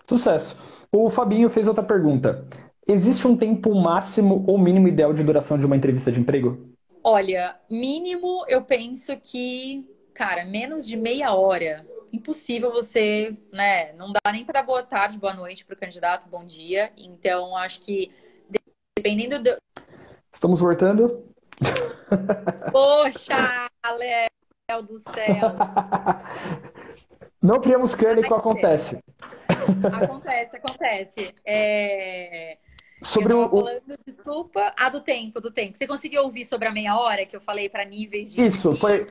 [0.07, 0.57] Sucesso.
[0.91, 2.47] O Fabinho fez outra pergunta.
[2.87, 6.73] existe um tempo máximo ou mínimo ideal de duração de uma entrevista de emprego?
[7.03, 11.85] Olha, mínimo eu penso que, cara, menos de meia hora.
[12.11, 13.91] Impossível você, né?
[13.93, 16.91] Não dá nem para boa tarde, boa noite para o candidato, bom dia.
[16.97, 18.09] Então, acho que
[18.95, 19.57] dependendo do.
[20.33, 21.23] Estamos voltando.
[22.71, 25.55] Poxa, Léo do céu.
[27.41, 28.99] Não criamos cânico, acontece.
[29.93, 31.35] Acontece, acontece.
[31.45, 32.57] É...
[33.01, 33.49] Sobre o.
[33.49, 34.73] Falando, desculpa.
[34.77, 35.77] Ah, do tempo, do tempo.
[35.77, 38.45] Você conseguiu ouvir sobre a meia hora que eu falei para níveis de.
[38.45, 39.07] Isso, foi.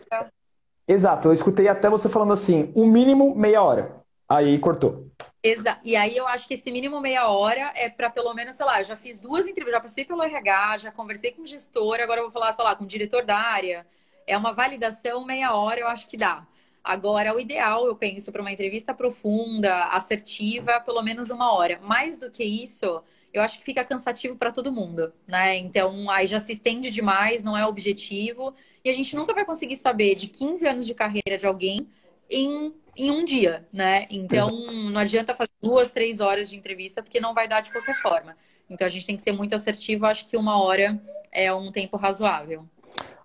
[0.89, 3.97] Exato, eu escutei até você falando assim, o um mínimo meia hora.
[4.29, 5.09] Aí cortou.
[5.47, 5.81] Exato.
[5.85, 8.83] E aí eu acho que esse mínimo meia hora é para pelo menos, sei lá,
[8.83, 12.25] já fiz duas entrevistas, já passei pelo RH, já conversei com o gestor, agora eu
[12.25, 13.87] vou falar, sei lá, com o diretor da área.
[14.27, 16.47] É uma validação meia hora, eu acho que dá.
[16.83, 21.81] Agora, o ideal, eu penso, para uma entrevista profunda, assertiva, pelo menos uma hora.
[21.83, 25.57] Mais do que isso, eu acho que fica cansativo para todo mundo, né?
[25.57, 28.55] Então, aí já se estende demais, não é objetivo.
[28.85, 31.89] E a gente nunca vai conseguir saber de 15 anos de carreira de alguém
[32.31, 34.07] em, em um dia, né?
[34.11, 34.51] Então,
[34.91, 38.37] não adianta fazer duas, três horas de entrevista, porque não vai dar de qualquer forma.
[38.69, 40.07] Então, a gente tem que ser muito assertivo.
[40.07, 41.01] Acho que uma hora
[41.33, 42.65] é um tempo razoável.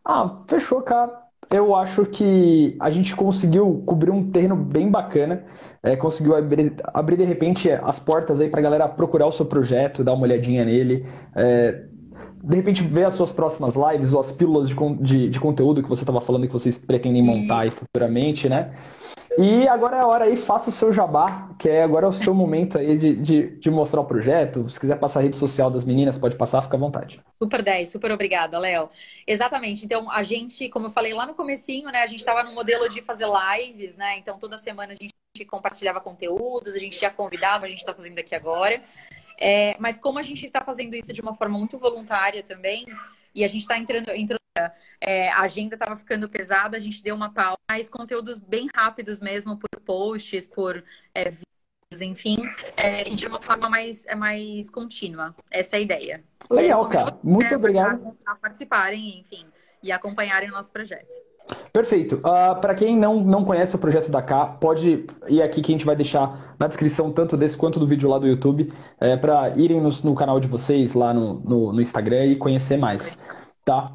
[0.03, 1.21] Ah, fechou, cara.
[1.49, 5.45] Eu acho que a gente conseguiu cobrir um terreno bem bacana
[5.83, 9.45] é, conseguiu abrir, abrir, de repente as portas aí para a galera procurar o seu
[9.45, 11.05] projeto, dar uma olhadinha nele.
[11.35, 11.85] É,
[12.43, 15.89] de repente ver as suas próximas lives ou as pílulas de, de, de conteúdo que
[15.89, 18.71] você estava falando que vocês pretendem montar aí futuramente, né?
[19.37, 22.11] E agora é a hora aí, faça o seu jabá, que é agora é o
[22.11, 24.69] seu momento aí de, de, de, mostrar o projeto.
[24.69, 27.21] Se quiser passar a rede social das meninas, pode passar, fica à vontade.
[27.41, 28.89] Super 10, super obrigada, Léo.
[29.25, 29.85] Exatamente.
[29.85, 32.89] Então, a gente, como eu falei lá no comecinho, né, a gente estava no modelo
[32.89, 34.17] de fazer lives, né?
[34.17, 38.19] Então, toda semana a gente compartilhava conteúdos, a gente já convidava, a gente está fazendo
[38.19, 38.81] aqui agora.
[39.39, 42.85] É, mas como a gente está fazendo isso de uma forma muito voluntária também,
[43.33, 44.40] e a gente está entrando, entrando
[44.99, 49.19] é, a agenda estava ficando pesada, a gente deu uma pausa, mas conteúdos bem rápidos
[49.19, 50.83] mesmo, por posts, por
[51.13, 52.37] é, vídeos, enfim,
[52.75, 55.33] é, de uma forma mais, é, mais contínua.
[55.49, 56.23] Essa é a ideia.
[56.49, 57.17] Legal, cara.
[57.23, 58.15] Muito obrigado.
[58.25, 59.45] A participarem, enfim,
[59.81, 61.09] e acompanharem o nosso projeto.
[61.73, 62.15] Perfeito.
[62.17, 65.71] Uh, ah, para quem não, não conhece o projeto da K, pode ir aqui que
[65.71, 69.17] a gente vai deixar na descrição tanto desse quanto do vídeo lá do YouTube, é,
[69.17, 73.17] para irem no, no, canal de vocês lá no, no, no Instagram e conhecer mais.
[73.71, 73.89] Tá?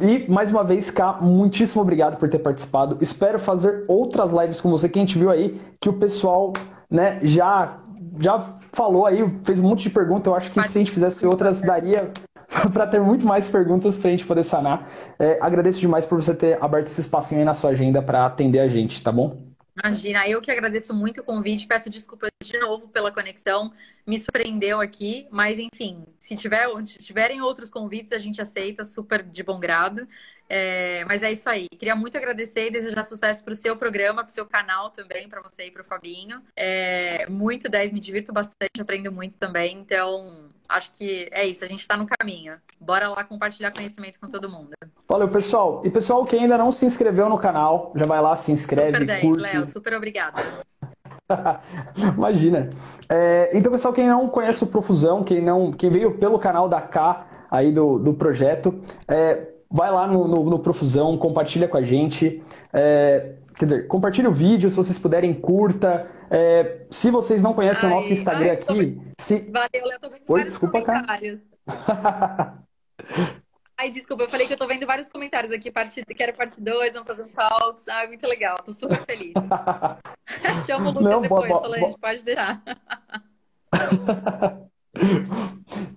[0.00, 2.96] E mais uma vez, K, muitíssimo obrigado por ter participado.
[3.00, 6.52] Espero fazer outras lives com você, que a gente viu aí que o pessoal
[6.88, 7.78] né, já,
[8.20, 10.26] já falou aí, fez um monte de perguntas.
[10.28, 12.12] Eu acho que se a gente fizesse outras, daria
[12.72, 14.88] para ter muito mais perguntas para a gente poder sanar.
[15.18, 18.60] É, agradeço demais por você ter aberto esse espacinho aí na sua agenda para atender
[18.60, 19.47] a gente, tá bom?
[19.84, 23.72] Imagina, eu que agradeço muito o convite, peço desculpas de novo pela conexão,
[24.04, 29.22] me surpreendeu aqui, mas enfim, se, tiver, se tiverem outros convites, a gente aceita super
[29.22, 30.08] de bom grado.
[30.48, 31.68] É, mas é isso aí.
[31.68, 35.28] Queria muito agradecer e desejar sucesso para o seu programa, para o seu canal também,
[35.28, 36.40] para você e para o Fabinho.
[36.56, 39.76] É, muito 10, me divirto bastante, aprendo muito também.
[39.78, 42.54] Então, acho que é isso, a gente está no caminho.
[42.80, 44.70] Bora lá compartilhar conhecimento com todo mundo.
[45.06, 45.82] Valeu, pessoal.
[45.84, 49.06] E pessoal que ainda não se inscreveu no canal, já vai lá, se inscreve, super
[49.06, 49.42] 10, curte.
[49.42, 50.42] Léo, super obrigada.
[52.16, 52.70] Imagina.
[53.08, 56.80] É, então, pessoal, quem não conhece o Profusão, quem não, quem veio pelo canal da
[56.80, 61.82] K aí do, do projeto, é, vai lá no, no, no, Profusão, compartilha com a
[61.82, 62.42] gente.
[62.72, 66.08] É, quer dizer, compartilha o vídeo, se vocês puderem, curta.
[66.30, 69.00] É, se vocês não conhecem ai, o nosso Instagram ai, aqui.
[69.18, 69.38] Se...
[69.50, 71.40] Valeu, eu tô vendo Oi, desculpa, comentários.
[73.80, 76.94] Ai, desculpa, eu falei que eu tô vendo vários comentários aqui, parte, quero parte 2,
[76.94, 77.86] vamos fazer um talks.
[77.86, 79.34] Ai, muito legal, tô super feliz.
[80.66, 81.98] Chama o Lucas não, depois, bo, bo, Solange, bo...
[81.98, 82.60] pode deixar.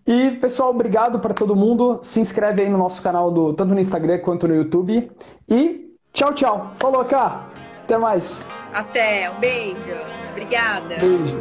[0.06, 1.99] E, pessoal, obrigado para todo mundo.
[2.02, 5.12] Se inscreve aí no nosso canal, do, tanto no Instagram quanto no YouTube.
[5.47, 6.74] E tchau, tchau.
[6.78, 7.47] Falou, cá.
[7.84, 8.41] Até mais.
[8.74, 9.30] Até.
[9.30, 9.95] Um beijo.
[10.32, 10.95] Obrigada.
[10.97, 11.38] Beijo.